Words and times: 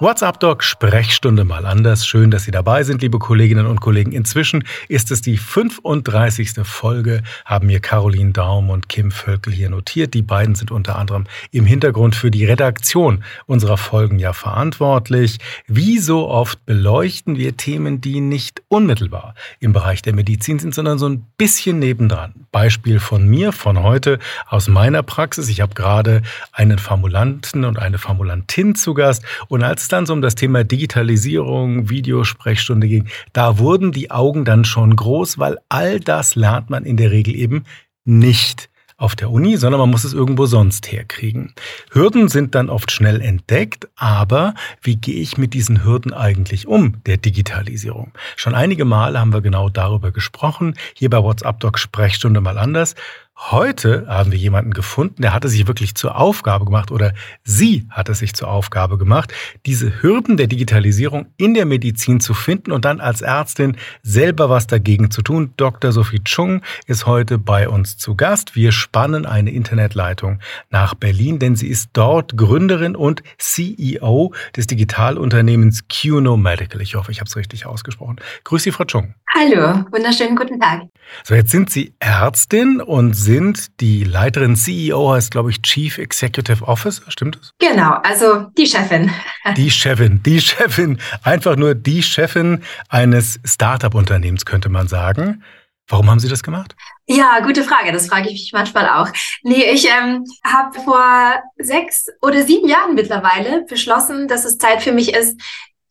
WhatsApp 0.00 0.40
Doc 0.40 0.64
Sprechstunde 0.64 1.44
mal 1.44 1.64
anders. 1.64 2.04
Schön, 2.04 2.32
dass 2.32 2.42
Sie 2.42 2.50
dabei 2.50 2.82
sind, 2.82 3.00
liebe 3.00 3.20
Kolleginnen 3.20 3.66
und 3.66 3.80
Kollegen. 3.80 4.10
Inzwischen 4.10 4.64
ist 4.88 5.12
es 5.12 5.22
die 5.22 5.36
35. 5.36 6.54
Folge, 6.64 7.22
haben 7.44 7.68
mir 7.68 7.78
Caroline 7.78 8.32
Daum 8.32 8.70
und 8.70 8.88
Kim 8.88 9.12
Völkel 9.12 9.52
hier 9.52 9.70
notiert. 9.70 10.12
Die 10.14 10.22
beiden 10.22 10.56
sind 10.56 10.72
unter 10.72 10.98
anderem 10.98 11.26
im 11.52 11.64
Hintergrund 11.64 12.16
für 12.16 12.32
die 12.32 12.44
Redaktion 12.44 13.22
unserer 13.46 13.76
Folgen 13.76 14.18
ja 14.18 14.32
verantwortlich. 14.32 15.38
Wie 15.68 16.00
so 16.00 16.28
oft 16.28 16.66
beleuchten 16.66 17.36
wir 17.36 17.56
Themen, 17.56 18.00
die 18.00 18.18
nicht 18.18 18.64
unmittelbar 18.66 19.36
im 19.60 19.72
Bereich 19.72 20.02
der 20.02 20.12
Medizin 20.12 20.58
sind, 20.58 20.74
sondern 20.74 20.98
so 20.98 21.08
ein 21.08 21.24
bisschen 21.36 21.78
nebendran. 21.78 22.34
Beispiel 22.50 22.98
von 22.98 23.28
mir, 23.28 23.52
von 23.52 23.80
heute 23.84 24.18
aus 24.48 24.66
meiner 24.66 25.04
Praxis. 25.04 25.48
Ich 25.48 25.60
habe 25.60 25.74
gerade 25.74 26.22
einen 26.50 26.80
Formulanten 26.80 27.64
und 27.64 27.78
eine 27.78 27.98
Formulantin 27.98 28.74
zu 28.74 28.94
Gast 28.94 29.22
und 29.46 29.62
als 29.62 29.83
es 29.84 29.88
dann 29.88 30.06
so 30.06 30.12
um 30.12 30.22
das 30.22 30.34
Thema 30.34 30.64
Digitalisierung, 30.64 31.90
Videosprechstunde 31.90 32.88
ging, 32.88 33.08
da 33.32 33.58
wurden 33.58 33.92
die 33.92 34.10
Augen 34.10 34.44
dann 34.44 34.64
schon 34.64 34.96
groß, 34.96 35.38
weil 35.38 35.58
all 35.68 36.00
das 36.00 36.34
lernt 36.34 36.70
man 36.70 36.84
in 36.84 36.96
der 36.96 37.10
Regel 37.10 37.34
eben 37.36 37.64
nicht 38.04 38.70
auf 38.96 39.16
der 39.16 39.30
Uni, 39.30 39.56
sondern 39.56 39.80
man 39.80 39.90
muss 39.90 40.04
es 40.04 40.14
irgendwo 40.14 40.46
sonst 40.46 40.90
herkriegen. 40.90 41.52
Hürden 41.90 42.28
sind 42.28 42.54
dann 42.54 42.70
oft 42.70 42.92
schnell 42.92 43.20
entdeckt, 43.20 43.88
aber 43.96 44.54
wie 44.82 44.96
gehe 44.96 45.20
ich 45.20 45.36
mit 45.36 45.52
diesen 45.52 45.84
Hürden 45.84 46.14
eigentlich 46.14 46.68
um, 46.68 47.02
der 47.04 47.16
Digitalisierung? 47.16 48.12
Schon 48.36 48.54
einige 48.54 48.84
Male 48.84 49.18
haben 49.18 49.32
wir 49.32 49.40
genau 49.40 49.68
darüber 49.68 50.12
gesprochen, 50.12 50.74
hier 50.94 51.10
bei 51.10 51.22
WhatsApp 51.22 51.60
Doc 51.60 51.78
Sprechstunde 51.78 52.40
mal 52.40 52.56
anders. 52.56 52.94
Heute 53.36 54.06
haben 54.06 54.30
wir 54.30 54.38
jemanden 54.38 54.72
gefunden, 54.72 55.20
der 55.20 55.34
hatte 55.34 55.48
sich 55.48 55.66
wirklich 55.66 55.96
zur 55.96 56.16
Aufgabe 56.16 56.64
gemacht 56.64 56.92
oder 56.92 57.14
sie 57.42 57.84
hat 57.90 58.08
es 58.08 58.20
sich 58.20 58.32
zur 58.32 58.48
Aufgabe 58.48 58.96
gemacht, 58.96 59.34
diese 59.66 60.02
Hürden 60.02 60.36
der 60.36 60.46
Digitalisierung 60.46 61.26
in 61.36 61.52
der 61.52 61.66
Medizin 61.66 62.20
zu 62.20 62.32
finden 62.32 62.70
und 62.70 62.84
dann 62.84 63.00
als 63.00 63.22
Ärztin 63.22 63.76
selber 64.04 64.50
was 64.50 64.68
dagegen 64.68 65.10
zu 65.10 65.20
tun. 65.20 65.52
Dr. 65.56 65.90
Sophie 65.90 66.22
Chung 66.22 66.62
ist 66.86 67.06
heute 67.06 67.38
bei 67.38 67.68
uns 67.68 67.98
zu 67.98 68.14
Gast. 68.14 68.54
Wir 68.54 68.70
spannen 68.70 69.26
eine 69.26 69.50
Internetleitung 69.50 70.38
nach 70.70 70.94
Berlin, 70.94 71.40
denn 71.40 71.56
sie 71.56 71.66
ist 71.66 71.90
dort 71.92 72.36
Gründerin 72.36 72.94
und 72.94 73.24
CEO 73.38 74.32
des 74.56 74.68
Digitalunternehmens 74.68 75.88
QNO 75.88 76.36
Medical. 76.36 76.80
Ich 76.80 76.94
hoffe, 76.94 77.10
ich 77.10 77.18
habe 77.18 77.26
es 77.26 77.34
richtig 77.34 77.66
ausgesprochen. 77.66 78.16
Grüß 78.44 78.62
Sie, 78.62 78.70
Frau 78.70 78.84
Chung. 78.84 79.14
Hallo, 79.36 79.84
wunderschönen 79.90 80.36
guten 80.36 80.60
Tag. 80.60 80.82
So, 81.24 81.34
jetzt 81.34 81.50
sind 81.50 81.68
Sie 81.68 81.92
Ärztin 81.98 82.80
und 82.80 83.23
sind 83.24 83.80
die 83.80 84.04
Leiterin 84.04 84.54
CEO, 84.54 85.14
heißt 85.14 85.30
glaube 85.30 85.50
ich 85.50 85.62
Chief 85.62 85.98
Executive 85.98 86.62
Officer, 86.66 87.10
stimmt 87.10 87.36
das? 87.36 87.52
Genau, 87.58 87.94
also 88.02 88.46
die 88.56 88.66
Chefin. 88.66 89.10
Die 89.56 89.70
Chefin, 89.70 90.22
die 90.22 90.40
Chefin, 90.40 90.98
einfach 91.22 91.56
nur 91.56 91.74
die 91.74 92.02
Chefin 92.02 92.62
eines 92.88 93.38
Startup-Unternehmens, 93.44 94.46
könnte 94.46 94.70
man 94.70 94.88
sagen. 94.88 95.42
Warum 95.86 96.08
haben 96.08 96.18
Sie 96.18 96.30
das 96.30 96.42
gemacht? 96.42 96.74
Ja, 97.06 97.40
gute 97.40 97.62
Frage. 97.62 97.92
Das 97.92 98.08
frage 98.08 98.28
ich 98.28 98.32
mich 98.32 98.50
manchmal 98.54 98.88
auch. 98.88 99.08
Nee, 99.42 99.70
ich 99.70 99.86
ähm, 99.86 100.24
habe 100.42 100.80
vor 100.80 101.42
sechs 101.58 102.06
oder 102.22 102.42
sieben 102.42 102.68
Jahren 102.68 102.94
mittlerweile 102.94 103.66
beschlossen, 103.68 104.26
dass 104.26 104.46
es 104.46 104.56
Zeit 104.56 104.82
für 104.82 104.92
mich 104.92 105.12
ist, 105.12 105.38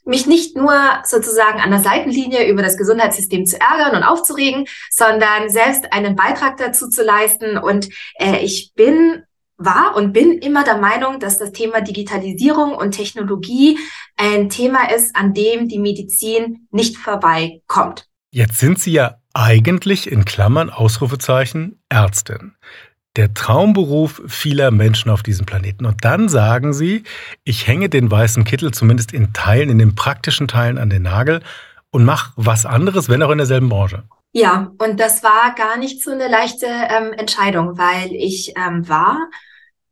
mich 0.06 0.28
nicht 0.28 0.56
nur 0.56 0.74
sozusagen 1.06 1.60
an 1.60 1.72
der 1.72 1.80
Seitenlinie 1.80 2.48
über 2.48 2.62
das 2.62 2.78
Gesundheitssystem 2.78 3.46
zu 3.46 3.60
ärgern 3.60 3.96
und 3.96 4.04
aufzuregen, 4.04 4.66
sondern 4.90 5.50
selbst 5.50 5.92
einen 5.94 6.16
Beitrag 6.16 6.58
dazu 6.58 6.90
zu 6.90 7.04
leisten. 7.04 7.58
Und 7.58 7.90
äh, 8.20 8.40
ich 8.44 8.74
bin 8.76 9.24
war 9.58 9.96
und 9.96 10.14
bin 10.14 10.40
immer 10.40 10.64
der 10.64 10.78
Meinung, 10.78 11.20
dass 11.20 11.38
das 11.38 11.52
Thema 11.52 11.82
Digitalisierung 11.82 12.74
und 12.74 12.92
Technologie 12.92 13.80
ein 14.18 14.50
Thema 14.50 14.92
ist, 14.92 15.16
an 15.16 15.34
dem 15.34 15.68
die 15.68 15.80
Medizin 15.80 16.68
nicht 16.72 16.98
vorbeikommt. 16.98 18.08
Jetzt 18.32 18.60
sind 18.60 18.80
Sie 18.80 18.92
ja 18.92 19.18
eigentlich 19.34 20.12
in 20.12 20.26
Klammern 20.26 20.70
Ausrufezeichen 20.70 21.82
Ärztin 21.90 22.56
der 23.16 23.34
Traumberuf 23.34 24.22
vieler 24.28 24.72
Menschen 24.72 25.12
auf 25.12 25.24
diesem 25.24 25.46
Planeten. 25.46 25.86
Und 25.86 26.04
dann 26.04 26.30
sagen 26.30 26.74
sie, 26.74 27.04
ich 27.44 27.68
hänge 27.68 27.90
den 27.90 28.10
weißen 28.10 28.44
Kittel 28.44 28.72
zumindest 28.72 29.14
in 29.14 29.34
Teilen, 29.34 29.70
in 29.70 29.78
den 29.78 29.96
praktischen 29.96 30.48
Teilen 30.48 30.78
an 30.78 30.90
den 30.90 31.04
Nagel 31.04 31.42
und 31.92 32.06
mache 32.06 32.34
was 32.36 32.66
anderes, 32.66 33.10
wenn 33.10 33.22
auch 33.22 33.30
in 33.30 33.38
derselben 33.38 33.70
Branche. 33.70 34.04
Ja, 34.32 34.72
und 34.80 35.00
das 35.00 35.22
war 35.22 35.54
gar 35.56 35.78
nicht 35.78 36.04
so 36.04 36.12
eine 36.12 36.28
leichte 36.28 36.66
ähm, 36.66 37.14
Entscheidung, 37.14 37.78
weil 37.78 38.12
ich 38.14 38.54
ähm, 38.58 38.88
war 38.90 39.30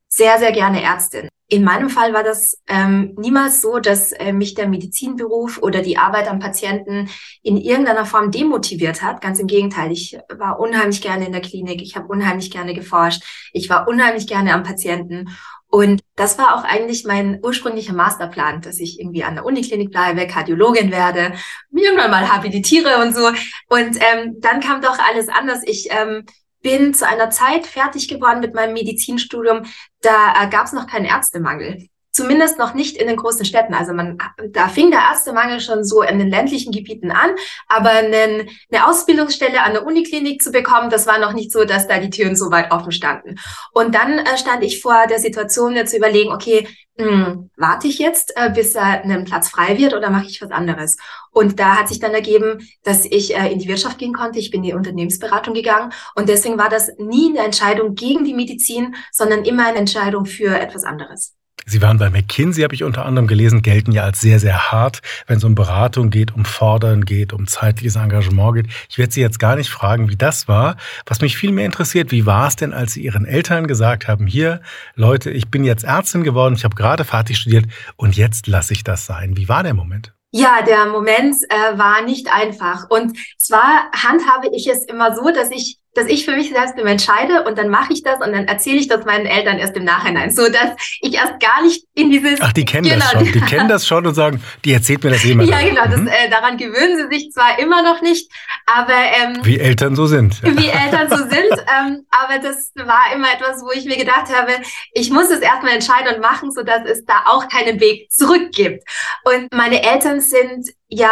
sehr, 0.08 0.40
sehr 0.40 0.52
gerne 0.52 0.82
Ärztin. 0.82 1.30
In 1.52 1.66
meinem 1.66 1.90
Fall 1.90 2.14
war 2.14 2.24
das 2.24 2.58
ähm, 2.70 3.14
niemals 3.18 3.60
so, 3.60 3.80
dass 3.80 4.14
äh, 4.14 4.32
mich 4.32 4.54
der 4.54 4.70
Medizinberuf 4.70 5.58
oder 5.62 5.82
die 5.82 5.98
Arbeit 5.98 6.30
am 6.30 6.40
Patienten 6.40 7.10
in 7.44 7.58
irgendeiner 7.58 8.06
Form 8.06 8.32
demotiviert 8.32 9.02
hat. 9.02 9.20
Ganz 9.20 9.38
im 9.38 9.48
Gegenteil, 9.48 9.92
ich 9.92 10.18
war 10.34 10.62
unheimlich 10.62 11.02
gerne 11.02 11.26
in 11.26 11.34
der 11.34 11.42
Klinik, 11.42 11.82
ich 11.82 11.98
habe 11.98 12.08
unheimlich 12.08 12.52
gerne 12.52 12.74
geforscht, 12.74 13.24
ich 13.52 13.70
war 13.70 13.90
unheimlich 13.90 14.28
gerne 14.28 14.54
am 14.54 14.64
Patienten. 14.64 15.36
Und 15.68 16.02
das 16.16 16.38
war 16.38 16.56
auch 16.56 16.64
eigentlich 16.64 17.04
mein 17.04 17.42
ursprünglicher 17.44 17.94
Masterplan, 17.94 18.62
dass 18.62 18.80
ich 18.80 19.02
irgendwie 19.02 19.26
an 19.26 19.36
der 19.36 19.44
Uniklinik 19.44 19.92
bleibe, 19.92 20.28
Kardiologin 20.28 20.90
werde, 20.90 21.34
irgendwann 21.70 22.12
mal 22.12 22.32
habilitiere 22.32 23.02
und 23.02 23.14
so. 23.14 23.28
Und 23.68 23.98
ähm, 24.00 24.38
dann 24.40 24.62
kam 24.62 24.82
doch 24.82 24.98
alles 25.00 25.28
anders. 25.28 25.64
Ich 25.66 25.90
ähm, 25.92 26.26
bin 26.62 26.94
zu 26.94 27.08
einer 27.08 27.30
Zeit 27.30 27.66
fertig 27.66 28.08
geworden 28.08 28.40
mit 28.40 28.54
meinem 28.54 28.74
Medizinstudium, 28.74 29.66
da 30.02 30.34
äh, 30.44 30.50
gab 30.50 30.66
es 30.66 30.74
noch 30.74 30.88
keinen 30.88 31.06
Ärztemangel. 31.06 31.88
Zumindest 32.22 32.60
noch 32.60 32.76
nicht 32.76 32.98
in 32.98 33.08
den 33.08 33.18
großen 33.18 33.46
Städten. 33.46 33.74
Also 33.74 33.94
man, 33.94 34.20
da 34.50 34.68
fing 34.68 34.92
der 34.92 35.00
Ärztemangel 35.12 35.60
schon 35.60 35.84
so 35.84 36.04
in 36.04 36.20
den 36.20 36.30
ländlichen 36.30 36.72
Gebieten 36.72 37.10
an, 37.10 37.32
aber 37.68 37.90
einen, 37.90 38.48
eine 38.72 38.88
Ausbildungsstelle 38.88 39.64
an 39.64 39.74
der 39.74 39.88
Uniklinik 39.88 40.40
zu 40.40 40.52
bekommen, 40.52 40.92
das 40.92 41.08
war 41.08 41.18
noch 41.18 41.34
nicht 41.34 41.52
so, 41.52 41.66
dass 41.66 41.88
da 41.88 41.98
die 41.98 42.12
Türen 42.12 42.36
so 42.36 42.52
weit 42.52 42.72
offen 42.72 42.92
standen. 42.92 43.40
Und 43.74 43.96
dann 43.96 44.20
äh, 44.20 44.38
stand 44.38 44.64
ich 44.64 44.82
vor 44.82 45.08
der 45.10 45.18
Situation, 45.18 45.74
mir 45.74 45.88
zu 45.88 45.98
überlegen, 45.98 46.32
okay, 46.32 46.68
hm, 46.98 47.50
warte 47.58 47.88
ich 47.88 47.98
jetzt, 47.98 48.34
äh, 48.36 48.52
bis 48.52 48.76
äh, 48.76 48.80
ein 48.80 49.24
Platz 49.24 49.50
frei 49.50 49.80
wird 49.80 49.96
oder 49.96 50.12
mache 50.12 50.28
ich 50.28 50.44
was 50.44 50.52
anderes? 50.52 50.98
Und 51.32 51.60
da 51.60 51.78
hat 51.78 51.88
sich 51.88 52.00
dann 52.00 52.14
ergeben, 52.14 52.68
dass 52.84 53.06
ich 53.06 53.36
äh, 53.36 53.52
in 53.52 53.58
die 53.58 53.68
Wirtschaft 53.68 53.98
gehen 53.98 54.14
konnte. 54.14 54.38
Ich 54.38 54.52
bin 54.52 54.64
in 54.64 54.70
die 54.70 54.74
Unternehmensberatung 54.76 55.56
gegangen. 55.56 55.92
Und 56.14 56.30
deswegen 56.30 56.60
war 56.60 56.70
das 56.70 56.92
nie 57.00 57.30
eine 57.30 57.46
Entscheidung 57.46 57.96
gegen 57.96 58.26
die 58.26 58.36
Medizin, 58.36 58.96
sondern 59.12 59.44
immer 59.44 59.66
eine 59.66 59.80
Entscheidung 59.80 60.26
für 60.26 60.60
etwas 60.60 60.84
anderes. 60.84 61.34
Sie 61.66 61.82
waren 61.82 61.98
bei 61.98 62.10
McKinsey, 62.10 62.64
habe 62.64 62.76
ich 62.76 62.84
unter 62.84 63.06
anderem 63.06 63.28
gelesen, 63.28 63.62
gelten 63.62 63.92
ja 63.92 64.04
als 64.04 64.22
sehr, 64.22 64.40
sehr 64.40 64.72
hart, 64.72 65.02
wenn 65.28 65.38
es 65.38 65.44
um 65.44 65.56
Beratung 65.56 66.10
geht, 66.10 66.34
um 66.34 66.46
Fordern 66.46 67.06
geht, 67.06 67.34
um 67.34 67.48
zeitliches 67.48 67.96
Engagement 67.96 68.56
geht. 68.56 68.68
Ich 68.90 68.98
werde 68.98 69.12
Sie 69.12 69.22
jetzt 69.22 69.40
gar 69.40 69.56
nicht 69.56 69.70
fragen, 69.70 70.10
wie 70.10 70.16
das 70.16 70.48
war. 70.48 70.78
Was 71.06 71.22
mich 71.22 71.38
viel 71.38 71.52
mehr 71.52 71.66
interessiert, 71.66 72.12
wie 72.12 72.26
war 72.26 72.48
es 72.48 72.56
denn, 72.56 72.74
als 72.74 72.94
Sie 72.94 73.04
Ihren 73.04 73.26
Eltern 73.26 73.68
gesagt 73.68 74.08
haben, 74.08 74.28
hier, 74.28 74.62
Leute, 74.96 75.32
ich 75.32 75.50
bin 75.50 75.64
jetzt 75.64 75.84
Ärztin 75.84 76.24
geworden, 76.24 76.56
ich 76.56 76.64
habe 76.64 76.76
gerade 76.76 77.04
fertig 77.04 77.38
studiert 77.38 77.66
und 77.96 78.18
jetzt 78.18 78.48
lasse 78.48 78.74
ich 78.74 78.84
das 78.84 79.06
sein. 79.06 79.38
Wie 79.38 79.50
war 79.50 79.64
der 79.64 79.74
Moment? 79.74 80.14
Ja, 80.34 80.62
der 80.62 80.86
Moment 80.86 81.36
äh, 81.50 81.78
war 81.78 82.04
nicht 82.04 82.34
einfach. 82.34 82.90
Und 82.90 83.18
zwar 83.38 83.92
handhabe 83.92 84.50
ich 84.54 84.66
es 84.68 84.86
immer 84.86 85.14
so, 85.14 85.30
dass 85.32 85.52
ich 85.52 85.81
dass 85.94 86.08
ich 86.08 86.26
für 86.26 86.36
mich 86.36 86.50
selbst 86.50 86.78
immer 86.78 86.92
entscheide 86.92 87.44
und 87.44 87.58
dann 87.58 87.70
mache 87.70 87.92
ich 87.94 88.04
das 88.04 88.16
und 88.16 88.32
dann 88.32 88.48
erzähle 88.48 88.78
ich 88.78 88.88
das 88.88 89.06
meinen 89.06 89.26
Eltern 89.26 89.58
erst 89.58 89.76
im 89.76 89.84
Nachhinein, 89.84 90.32
so 90.32 90.44
dass 90.48 90.72
ich 91.02 91.16
erst 91.16 91.40
gar 91.40 91.62
nicht 91.64 91.86
in 91.94 92.10
dieses 92.10 92.40
Ach, 92.40 92.54
die 92.54 92.66
kennen 92.66 92.88
genau, 92.88 93.00
das 93.00 93.12
schon, 93.12 93.32
die 93.32 93.42
kennen 93.42 93.70
das 93.70 93.88
schon 93.88 94.08
und 94.08 94.14
sagen, 94.14 94.42
die 94.64 94.74
erzählt 94.74 95.04
mir 95.04 95.12
das 95.12 95.26
immer. 95.26 95.44
ja, 95.44 95.62
genau, 95.62 95.86
das, 95.86 96.00
mhm. 96.00 96.08
äh, 96.08 96.30
daran 96.30 96.58
gewöhnen 96.58 96.98
sie 96.98 97.16
sich 97.16 97.32
zwar 97.32 97.60
immer 97.60 97.84
noch 97.84 98.02
nicht, 98.02 98.32
aber 98.66 98.94
ähm, 98.94 99.40
wie 99.44 99.60
Eltern 99.60 99.96
so 99.96 100.06
sind. 100.06 100.42
Wie 100.62 100.68
Eltern 100.68 101.10
so 101.10 101.18
sind, 101.18 101.52
ähm, 101.52 102.06
aber 102.12 102.40
das 102.40 102.72
war 102.76 103.14
immer 103.16 103.28
etwas, 103.34 103.62
wo 103.64 103.72
ich 103.72 103.86
mir 103.86 103.98
gedacht 103.98 104.28
habe, 104.34 104.54
ich 104.94 105.10
muss 105.10 105.30
es 105.30 105.40
erstmal 105.40 105.74
entscheiden 105.74 106.16
und 106.16 106.22
machen, 106.22 106.52
so 106.52 106.64
dass 106.64 106.86
es 106.86 107.06
da 107.06 107.24
auch 107.26 107.48
keinen 107.50 107.80
Weg 107.80 108.12
zurück 108.12 108.52
gibt. 108.52 108.84
Und 109.24 109.54
meine 109.54 109.84
Eltern 109.84 110.22
sind 110.22 110.70
ja 110.88 111.10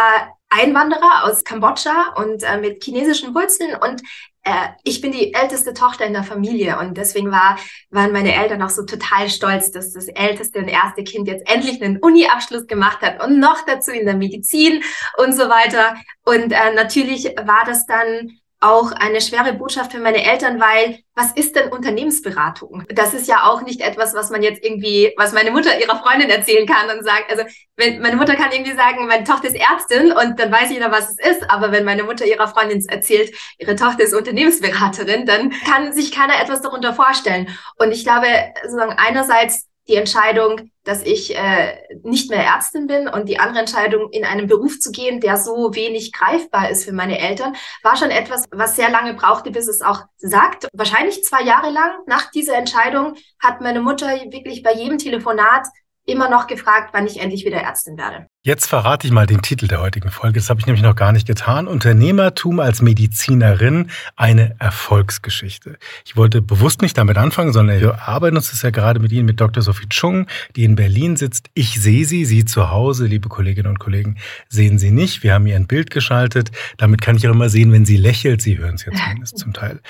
Einwanderer 0.49 1.23
aus 1.23 1.43
Kambodscha 1.43 2.13
und 2.15 2.43
äh, 2.43 2.57
mit 2.57 2.83
chinesischen 2.83 3.35
Wurzeln 3.35 3.75
und 3.75 4.01
äh, 4.43 4.69
ich 4.83 5.01
bin 5.01 5.11
die 5.11 5.33
älteste 5.33 5.73
Tochter 5.73 6.05
in 6.05 6.13
der 6.13 6.23
Familie 6.23 6.79
und 6.79 6.97
deswegen 6.97 7.31
war, 7.31 7.57
waren 7.89 8.11
meine 8.11 8.33
Eltern 8.33 8.61
auch 8.63 8.69
so 8.69 8.83
total 8.83 9.29
stolz, 9.29 9.71
dass 9.71 9.93
das 9.93 10.07
älteste 10.07 10.59
und 10.59 10.67
erste 10.67 11.03
Kind 11.03 11.27
jetzt 11.27 11.49
endlich 11.49 11.81
einen 11.81 11.97
Uni-Abschluss 11.97 12.65
gemacht 12.67 13.01
hat 13.01 13.23
und 13.23 13.39
noch 13.39 13.65
dazu 13.65 13.91
in 13.91 14.05
der 14.05 14.15
Medizin 14.15 14.83
und 15.17 15.33
so 15.33 15.49
weiter. 15.49 15.95
Und 16.25 16.51
äh, 16.51 16.73
natürlich 16.73 17.25
war 17.25 17.63
das 17.65 17.85
dann 17.85 18.39
auch 18.61 18.91
eine 18.91 19.21
schwere 19.21 19.53
Botschaft 19.53 19.93
für 19.93 19.99
meine 19.99 20.23
Eltern, 20.23 20.59
weil 20.59 20.99
was 21.15 21.31
ist 21.31 21.55
denn 21.55 21.69
Unternehmensberatung? 21.69 22.83
Das 22.89 23.13
ist 23.13 23.27
ja 23.27 23.43
auch 23.43 23.61
nicht 23.61 23.79
etwas, 23.79 24.13
was 24.13 24.29
man 24.31 24.43
jetzt 24.43 24.63
irgendwie, 24.63 25.13
was 25.17 25.31
meine 25.31 25.51
Mutter 25.51 25.79
ihrer 25.79 25.97
Freundin 25.97 26.29
erzählen 26.29 26.67
kann 26.67 26.97
und 26.97 27.05
sagt, 27.05 27.31
also 27.31 27.43
wenn 27.77 28.01
meine 28.01 28.17
Mutter 28.17 28.35
kann 28.35 28.51
irgendwie 28.51 28.75
sagen, 28.75 29.07
meine 29.07 29.23
Tochter 29.23 29.47
ist 29.47 29.55
Ärztin 29.55 30.11
und 30.11 30.39
dann 30.39 30.51
weiß 30.51 30.71
jeder, 30.71 30.91
was 30.91 31.09
es 31.09 31.37
ist, 31.37 31.49
aber 31.49 31.71
wenn 31.71 31.85
meine 31.85 32.03
Mutter 32.03 32.25
ihrer 32.25 32.49
Freundin 32.49 32.85
erzählt, 32.89 33.33
ihre 33.57 33.75
Tochter 33.77 34.03
ist 34.03 34.13
Unternehmensberaterin, 34.13 35.25
dann 35.25 35.51
kann 35.65 35.93
sich 35.93 36.11
keiner 36.11 36.41
etwas 36.41 36.61
darunter 36.61 36.93
vorstellen. 36.93 37.47
Und 37.77 37.91
ich 37.91 38.03
glaube, 38.03 38.27
sozusagen 38.63 38.95
einerseits 38.97 39.68
die 39.89 39.95
Entscheidung, 39.95 40.71
dass 40.83 41.03
ich 41.03 41.35
äh, 41.35 41.77
nicht 42.03 42.29
mehr 42.29 42.43
Ärztin 42.43 42.87
bin 42.87 43.07
und 43.07 43.27
die 43.27 43.39
andere 43.39 43.59
Entscheidung, 43.59 44.09
in 44.11 44.23
einen 44.23 44.47
Beruf 44.47 44.79
zu 44.79 44.91
gehen, 44.91 45.19
der 45.19 45.37
so 45.37 45.75
wenig 45.75 46.13
greifbar 46.13 46.69
ist 46.69 46.85
für 46.85 46.93
meine 46.93 47.19
Eltern, 47.19 47.55
war 47.83 47.97
schon 47.97 48.11
etwas, 48.11 48.45
was 48.51 48.75
sehr 48.75 48.89
lange 48.89 49.13
brauchte, 49.13 49.51
bis 49.51 49.67
es 49.67 49.81
auch 49.81 50.03
sagt. 50.17 50.67
Wahrscheinlich 50.73 51.23
zwei 51.23 51.43
Jahre 51.43 51.71
lang 51.71 51.91
nach 52.07 52.31
dieser 52.31 52.55
Entscheidung 52.55 53.15
hat 53.39 53.61
meine 53.61 53.81
Mutter 53.81 54.07
wirklich 54.07 54.63
bei 54.63 54.73
jedem 54.73 54.97
Telefonat 54.97 55.67
immer 56.09 56.29
noch 56.29 56.47
gefragt, 56.47 56.89
wann 56.93 57.05
ich 57.05 57.19
endlich 57.19 57.45
wieder 57.45 57.57
Ärztin 57.57 57.97
werde. 57.97 58.27
Jetzt 58.41 58.67
verrate 58.67 59.05
ich 59.05 59.11
mal 59.11 59.25
den 59.25 59.41
Titel 59.41 59.67
der 59.67 59.81
heutigen 59.81 60.11
Folge. 60.11 60.39
Das 60.39 60.49
habe 60.49 60.59
ich 60.59 60.65
nämlich 60.65 60.81
noch 60.81 60.95
gar 60.95 61.11
nicht 61.11 61.27
getan. 61.27 61.67
Unternehmertum 61.67 62.59
als 62.59 62.81
Medizinerin, 62.81 63.91
eine 64.15 64.55
Erfolgsgeschichte. 64.59 65.77
Ich 66.05 66.15
wollte 66.15 66.41
bewusst 66.41 66.81
nicht 66.81 66.97
damit 66.97 67.17
anfangen, 67.17 67.51
sondern 67.51 67.81
wir 67.81 68.07
arbeiten 68.07 68.37
uns 68.37 68.51
das 68.51 68.61
ja 68.61 68.69
gerade 68.69 68.99
mit 68.99 69.11
Ihnen, 69.11 69.25
mit 69.25 69.41
Dr. 69.41 69.61
Sophie 69.61 69.89
Chung, 69.89 70.25
die 70.55 70.63
in 70.63 70.75
Berlin 70.75 71.17
sitzt. 71.17 71.49
Ich 71.53 71.81
sehe 71.81 72.05
sie, 72.05 72.23
Sie 72.23 72.45
zu 72.45 72.71
Hause, 72.71 73.07
liebe 73.07 73.27
Kolleginnen 73.27 73.67
und 73.67 73.79
Kollegen, 73.79 74.17
sehen 74.47 74.79
Sie 74.79 74.91
nicht. 74.91 75.21
Wir 75.21 75.33
haben 75.33 75.45
ihr 75.45 75.57
ein 75.57 75.67
Bild 75.67 75.91
geschaltet. 75.91 76.51
Damit 76.77 77.01
kann 77.01 77.17
ich 77.17 77.27
auch 77.27 77.33
immer 77.33 77.49
sehen, 77.49 77.71
wenn 77.71 77.85
sie 77.85 77.97
lächelt. 77.97 78.41
Sie 78.41 78.57
hören 78.57 78.75
es 78.75 78.85
jetzt 78.85 78.99
zumindest 78.99 79.37
zum 79.37 79.53
Teil. 79.53 79.81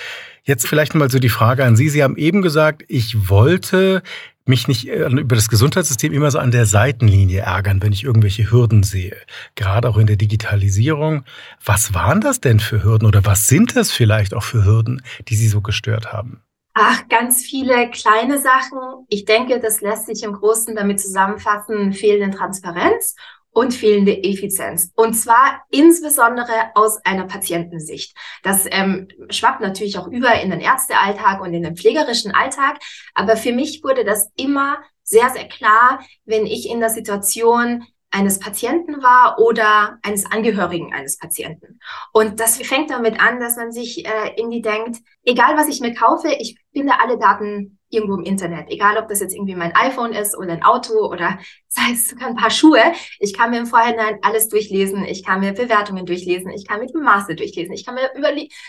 Jetzt 0.44 0.68
vielleicht 0.68 0.96
mal 0.96 1.12
so 1.12 1.20
die 1.20 1.30
Frage 1.30 1.64
an 1.64 1.76
Sie. 1.76 1.90
Sie 1.90 2.04
haben 2.04 2.18
eben 2.18 2.42
gesagt, 2.42 2.84
ich 2.88 3.30
wollte 3.30 4.02
mich 4.46 4.68
nicht 4.68 4.88
äh, 4.88 5.08
über 5.08 5.36
das 5.36 5.50
Gesundheitssystem 5.50 6.14
immer 6.14 6.32
so 6.32 6.40
an 6.40 6.52
der 6.52 6.66
Seitenlinie 6.66 7.42
ärgern, 7.42 7.82
wenn 7.82 7.94
ich 7.94 8.04
irgendwelche 8.04 8.52
Hürden 8.52 8.84
sehe. 8.84 9.16
Gerade 9.56 9.90
auch 9.90 9.98
in 9.98 10.08
der 10.08 10.16
Digitalisierung. 10.16 11.24
Was 11.64 11.94
waren 11.94 12.22
das 12.22 12.42
denn 12.42 12.60
für 12.60 12.84
Hürden 12.84 13.08
oder 13.08 13.26
was 13.26 13.48
sind 13.48 13.76
das 13.76 13.92
vielleicht 13.92 14.34
auch 14.34 14.44
für 14.44 14.66
Hürden, 14.66 15.02
die 15.28 15.36
Sie 15.36 15.48
so 15.48 15.62
gestört 15.62 16.12
haben? 16.12 16.42
Ach, 16.74 17.08
ganz 17.10 17.42
viele 17.42 17.90
kleine 17.90 18.40
Sachen. 18.40 19.06
Ich 19.10 19.26
denke, 19.26 19.60
das 19.60 19.82
lässt 19.82 20.06
sich 20.06 20.24
im 20.24 20.34
Großen 20.34 20.76
damit 20.76 21.00
zusammenfassen, 21.00 21.94
fehlende 21.94 22.36
Transparenz 22.36 23.16
und 23.60 23.74
fehlende 23.74 24.24
Effizienz. 24.24 24.94
Und 24.96 25.16
zwar 25.16 25.66
insbesondere 25.70 26.72
aus 26.76 27.04
einer 27.04 27.26
Patientensicht. 27.26 28.16
Das 28.42 28.66
ähm, 28.72 29.10
schwappt 29.30 29.60
natürlich 29.60 29.98
auch 29.98 30.08
über 30.08 30.42
in 30.42 30.50
den 30.50 30.62
Ärztealltag 30.62 31.42
und 31.42 31.54
in 31.54 31.64
den 31.64 31.76
pflegerischen 31.76 32.34
Alltag. 32.34 32.80
Aber 33.14 33.36
für 33.36 33.52
mich 33.52 33.84
wurde 33.84 34.06
das 34.06 34.32
immer 34.38 34.78
sehr, 35.04 35.30
sehr 35.32 35.50
klar, 35.50 36.00
wenn 36.24 36.46
ich 36.46 36.70
in 36.70 36.80
der 36.80 36.90
Situation 36.90 37.86
eines 38.12 38.40
Patienten 38.40 39.04
war 39.04 39.40
oder 39.40 40.00
eines 40.04 40.26
Angehörigen 40.32 40.94
eines 40.94 41.18
Patienten. 41.18 41.82
Und 42.14 42.40
das 42.40 42.60
fängt 42.60 42.92
damit 42.92 43.20
an, 43.20 43.42
dass 43.42 43.58
man 43.58 43.74
sich 43.74 44.06
äh, 44.06 44.36
irgendwie 44.38 44.62
denkt, 44.62 45.00
egal 45.26 45.58
was 45.58 45.68
ich 45.68 45.82
mir 45.82 45.94
kaufe, 45.94 46.30
ich 46.30 46.58
finde 46.72 46.94
alle 47.02 47.18
Daten 47.18 47.79
irgendwo 47.90 48.16
im 48.16 48.24
Internet. 48.24 48.70
Egal, 48.70 48.98
ob 48.98 49.08
das 49.08 49.20
jetzt 49.20 49.34
irgendwie 49.34 49.56
mein 49.56 49.76
iPhone 49.76 50.14
ist 50.14 50.38
oder 50.38 50.54
ein 50.54 50.64
Auto 50.64 51.08
oder 51.10 51.40
sei 51.68 51.92
es 51.94 52.08
sogar 52.10 52.30
ein 52.30 52.36
paar 52.36 52.52
Schuhe. 52.52 52.82
Ich 53.20 53.34
kann 53.34 53.52
mir 53.52 53.60
im 53.60 53.66
Vorhinein 53.66 54.20
alles 54.22 54.50
durchlesen. 54.50 55.06
Ich 55.06 55.24
kann 55.24 55.40
mir 55.40 55.54
Bewertungen 55.54 56.06
durchlesen. 56.06 56.52
Ich 56.52 56.68
kann 56.68 56.80
mir 56.80 56.88
die 56.88 56.98
Maße 56.98 57.36
durchlesen. 57.36 57.74
Ich 57.74 57.86
kann 57.86 57.96
mir 57.96 58.10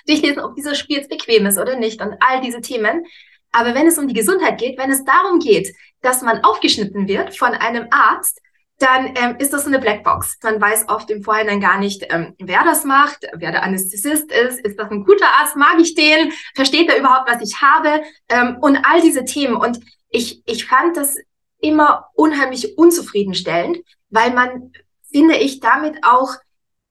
durchlesen, 0.07 0.43
ob 0.43 0.55
dieser 0.55 0.75
Spiel 0.75 0.97
jetzt 0.97 1.11
bequem 1.11 1.47
ist 1.47 1.59
oder 1.59 1.77
nicht 1.77 2.01
und 2.01 2.15
all 2.21 2.41
diese 2.41 2.61
Themen. 2.61 3.05
Aber 3.53 3.75
wenn 3.75 3.87
es 3.87 3.99
um 3.99 4.07
die 4.07 4.15
Gesundheit 4.15 4.59
geht, 4.59 4.79
wenn 4.79 4.91
es 4.91 5.05
darum 5.05 5.41
geht, 5.41 5.75
dass 6.03 6.23
man 6.23 6.45
aufgeschnitten 6.45 7.09
wird 7.09 7.37
von 7.37 7.53
einem 7.53 7.89
Arzt, 7.91 8.41
dann 8.81 9.15
ähm, 9.15 9.37
ist 9.39 9.53
das 9.53 9.67
eine 9.67 9.79
Blackbox. 9.79 10.39
Man 10.43 10.61
weiß 10.61 10.89
oft 10.89 11.11
im 11.11 11.23
Vorhinein 11.23 11.61
gar 11.61 11.79
nicht, 11.79 12.07
ähm, 12.09 12.35
wer 12.39 12.65
das 12.65 12.85
macht, 12.85 13.27
wer 13.35 13.53
der 13.53 13.63
Anästhesist 13.63 14.33
ist, 14.33 14.61
ist 14.61 14.79
das 14.79 14.91
ein 14.91 15.05
guter 15.05 15.27
Arzt, 15.39 15.55
mag 15.55 15.79
ich 15.79 15.95
den, 15.95 16.33
versteht 16.55 16.89
er 16.89 16.99
überhaupt, 16.99 17.31
was 17.31 17.43
ich 17.43 17.61
habe? 17.61 18.03
Ähm, 18.29 18.57
und 18.61 18.79
all 18.85 19.03
diese 19.03 19.25
Themen. 19.25 19.55
Und 19.55 19.81
ich, 20.09 20.43
ich 20.47 20.67
fand 20.67 20.97
das 20.97 21.17
immer 21.61 22.07
unheimlich 22.15 22.79
unzufriedenstellend, 22.79 23.79
weil 24.09 24.33
man, 24.33 24.73
finde 25.13 25.37
ich, 25.37 25.61
damit 25.61 25.99
auch 26.03 26.35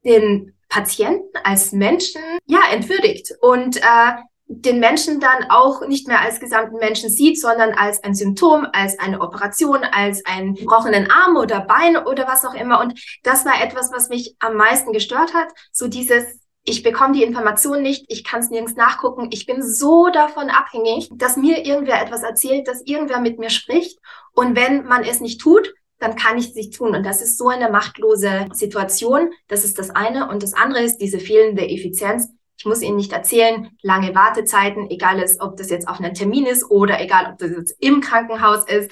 den 0.05 0.53
Patienten 0.69 1.37
als 1.43 1.71
Menschen 1.71 2.21
ja 2.45 2.59
entwürdigt. 2.71 3.33
Und 3.41 3.77
äh, 3.77 4.11
den 4.51 4.79
Menschen 4.79 5.19
dann 5.19 5.49
auch 5.49 5.87
nicht 5.87 6.07
mehr 6.07 6.21
als 6.21 6.39
gesamten 6.39 6.77
Menschen 6.77 7.09
sieht, 7.11 7.39
sondern 7.39 7.73
als 7.73 8.03
ein 8.03 8.15
Symptom, 8.15 8.67
als 8.73 8.97
eine 8.97 9.21
Operation, 9.21 9.83
als 9.83 10.25
einen 10.25 10.55
gebrochenen 10.55 11.09
Arm 11.11 11.37
oder 11.37 11.61
Bein 11.61 11.95
oder 11.97 12.27
was 12.27 12.43
auch 12.43 12.55
immer. 12.55 12.81
Und 12.81 12.99
das 13.21 13.45
war 13.45 13.61
etwas, 13.63 13.91
was 13.91 14.09
mich 14.09 14.35
am 14.39 14.55
meisten 14.55 14.91
gestört 14.91 15.35
hat. 15.35 15.49
So 15.71 15.87
dieses, 15.87 16.23
ich 16.63 16.81
bekomme 16.81 17.13
die 17.13 17.23
Information 17.23 17.83
nicht, 17.83 18.05
ich 18.07 18.23
kann 18.23 18.39
es 18.39 18.49
nirgends 18.49 18.75
nachgucken. 18.75 19.27
Ich 19.31 19.45
bin 19.45 19.61
so 19.61 20.09
davon 20.09 20.49
abhängig, 20.49 21.09
dass 21.13 21.37
mir 21.37 21.63
irgendwer 21.63 22.01
etwas 22.01 22.23
erzählt, 22.23 22.67
dass 22.67 22.81
irgendwer 22.81 23.19
mit 23.19 23.37
mir 23.37 23.51
spricht. 23.51 23.99
Und 24.33 24.55
wenn 24.55 24.83
man 24.85 25.03
es 25.03 25.19
nicht 25.19 25.39
tut, 25.39 25.75
dann 25.99 26.15
kann 26.15 26.39
ich 26.39 26.47
es 26.47 26.55
nicht 26.55 26.73
tun. 26.73 26.95
Und 26.95 27.05
das 27.05 27.21
ist 27.21 27.37
so 27.37 27.49
eine 27.49 27.69
machtlose 27.69 28.47
Situation. 28.53 29.31
Das 29.47 29.63
ist 29.63 29.77
das 29.77 29.91
eine. 29.91 30.27
Und 30.27 30.41
das 30.41 30.53
andere 30.53 30.81
ist 30.81 30.97
diese 30.97 31.19
fehlende 31.19 31.69
Effizienz 31.69 32.29
ich 32.59 32.65
muss 32.65 32.81
Ihnen 32.81 32.97
nicht 32.97 33.13
erzählen, 33.13 33.69
lange 33.81 34.13
Wartezeiten, 34.13 34.89
egal 34.89 35.19
ist, 35.19 35.39
ob 35.39 35.55
das 35.55 35.69
jetzt 35.69 35.87
auf 35.87 35.99
einen 35.99 36.13
Termin 36.13 36.45
ist 36.45 36.69
oder 36.69 36.99
egal, 36.99 37.31
ob 37.31 37.37
das 37.37 37.51
jetzt 37.51 37.75
im 37.79 38.01
Krankenhaus 38.01 38.65
ist. 38.65 38.91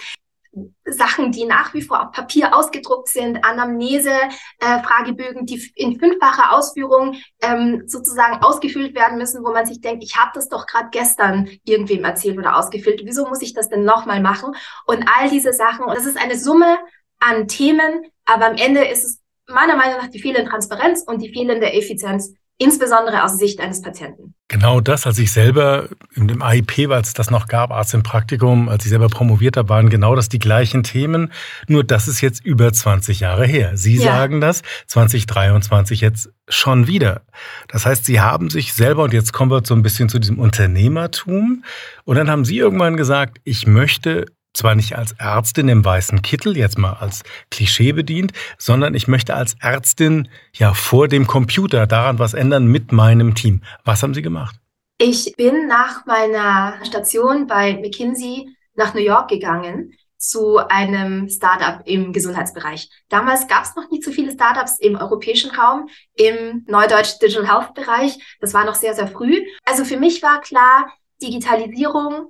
Sachen, 0.85 1.33
die 1.33 1.45
nach 1.45 1.73
wie 1.73 1.81
vor 1.81 2.01
auf 2.01 2.11
Papier 2.13 2.55
ausgedruckt 2.55 3.09
sind, 3.09 3.43
Anamnese, 3.43 4.13
äh, 4.59 4.81
Fragebögen, 4.81 5.45
die 5.45 5.61
in 5.75 5.99
fünffacher 5.99 6.55
Ausführung 6.55 7.17
ähm, 7.41 7.83
sozusagen 7.85 8.41
ausgefüllt 8.41 8.95
werden 8.95 9.17
müssen, 9.17 9.43
wo 9.43 9.51
man 9.51 9.65
sich 9.65 9.81
denkt, 9.81 10.03
ich 10.03 10.15
habe 10.15 10.31
das 10.33 10.47
doch 10.47 10.65
gerade 10.65 10.87
gestern 10.89 11.49
irgendwem 11.65 12.05
erzählt 12.05 12.37
oder 12.37 12.57
ausgefüllt. 12.57 13.01
Wieso 13.03 13.27
muss 13.27 13.41
ich 13.41 13.53
das 13.53 13.69
denn 13.69 13.83
nochmal 13.83 14.21
machen? 14.21 14.55
Und 14.87 15.05
all 15.15 15.29
diese 15.29 15.53
Sachen. 15.53 15.85
Das 15.87 16.05
ist 16.05 16.17
eine 16.17 16.39
Summe 16.39 16.77
an 17.19 17.47
Themen, 17.47 18.05
aber 18.25 18.47
am 18.47 18.55
Ende 18.55 18.85
ist 18.85 19.03
es 19.03 19.21
meiner 19.45 19.75
Meinung 19.75 19.97
nach 19.97 20.07
die 20.07 20.21
fehlende 20.21 20.49
Transparenz 20.49 21.03
und 21.05 21.21
die 21.21 21.33
fehlende 21.33 21.71
Effizienz 21.71 22.33
insbesondere 22.57 23.24
aus 23.24 23.38
Sicht 23.38 23.59
eines 23.59 23.81
Patienten. 23.81 24.33
Genau 24.48 24.80
das, 24.80 25.06
als 25.06 25.19
ich 25.19 25.31
selber 25.31 25.89
in 26.15 26.27
dem 26.27 26.42
AIP, 26.42 26.89
als 26.89 27.09
es 27.09 27.13
das 27.13 27.30
noch 27.30 27.48
gab, 27.48 27.71
Arzt 27.71 27.94
im 27.94 28.01
Praktikum, 28.01 28.69
als 28.69 28.86
ich 28.86 28.89
selber 28.89 29.09
promoviert 29.09 29.57
habe, 29.57 29.69
waren 29.69 29.89
genau 29.89 30.15
das 30.15 30.30
die 30.30 30.39
gleichen 30.39 30.83
Themen. 30.83 31.33
Nur 31.68 31.83
das 31.83 32.07
ist 32.07 32.21
jetzt 32.21 32.45
über 32.45 32.71
20 32.71 33.19
Jahre 33.19 33.45
her. 33.45 33.75
Sie 33.75 33.98
ja. 33.98 34.04
sagen 34.04 34.42
das 34.42 34.63
2023 34.88 36.02
jetzt 36.02 36.30
schon 36.47 36.87
wieder. 36.87 37.21
Das 37.68 37.85
heißt, 37.85 38.06
Sie 38.06 38.21
haben 38.21 38.49
sich 38.49 38.73
selber, 38.73 39.04
und 39.04 39.14
jetzt 39.14 39.33
kommen 39.33 39.52
wir 39.52 39.61
so 39.66 39.76
ein 39.76 39.83
bisschen 39.83 40.07
zu 40.07 40.18
diesem 40.18 40.40
Unternehmertum, 40.40 41.64
und 42.06 42.16
dann 42.16 42.30
haben 42.30 42.45
Sie 42.45 42.57
irgendwann 42.57 42.95
gesagt, 42.95 43.40
ich 43.44 43.68
möchte 43.68 44.26
zwar 44.57 44.76
nicht 44.76 44.97
als 44.97 45.14
Ärztin 45.19 45.69
im 45.69 45.85
weißen 45.85 46.21
Kittel, 46.21 46.57
jetzt 46.57 46.78
mal 46.78 46.94
als 46.94 47.23
Klischee 47.52 47.94
bedient, 47.94 48.33
sondern 48.57 48.95
ich 48.95 49.07
möchte 49.07 49.35
als 49.35 49.56
Ärztin 49.61 50.28
ja 50.54 50.73
vor 50.73 51.07
dem 51.07 51.28
Computer 51.28 51.87
daran 51.87 52.19
was 52.19 52.33
ändern 52.33 52.66
mit 52.66 52.92
meinem 52.92 53.35
Team. 53.35 53.61
Was 53.85 54.04
haben 54.04 54.14
Sie 54.14 54.21
gemacht? 54.21 54.56
Ich 54.97 55.35
bin 55.37 55.68
nach 55.68 56.06
meiner 56.07 56.83
Station 56.83 57.45
bei 57.45 57.76
McKinsey 57.76 58.49
nach 58.76 58.94
New 58.94 59.02
York 59.02 59.30
gegangen 59.30 59.94
zu 60.18 60.57
einem 60.57 61.30
Startup 61.30 61.81
im 61.85 62.11
Gesundheitsbereich. 62.11 62.90
Damals 63.09 63.47
gab 63.47 63.64
es 63.64 63.76
noch 63.76 63.90
nicht 63.92 64.04
so 64.04 64.11
viele 64.11 64.31
Startups 64.31 64.80
im 64.80 64.95
europäischen 64.95 65.52
Raum, 65.52 65.87
im 66.16 66.66
Neudeutsch 66.68 67.19
Digital 67.21 67.47
Health 67.47 67.76
Bereich. 67.76 68.18
Das 68.42 68.56
war 68.56 68.66
noch 68.66 68.73
sehr, 68.73 68.95
sehr 68.95 69.07
früh. 69.07 69.40
Also 69.66 69.85
für 69.85 69.97
mich 69.97 70.23
war 70.23 70.42
klar, 70.42 70.92
Digitalisierung 71.21 72.30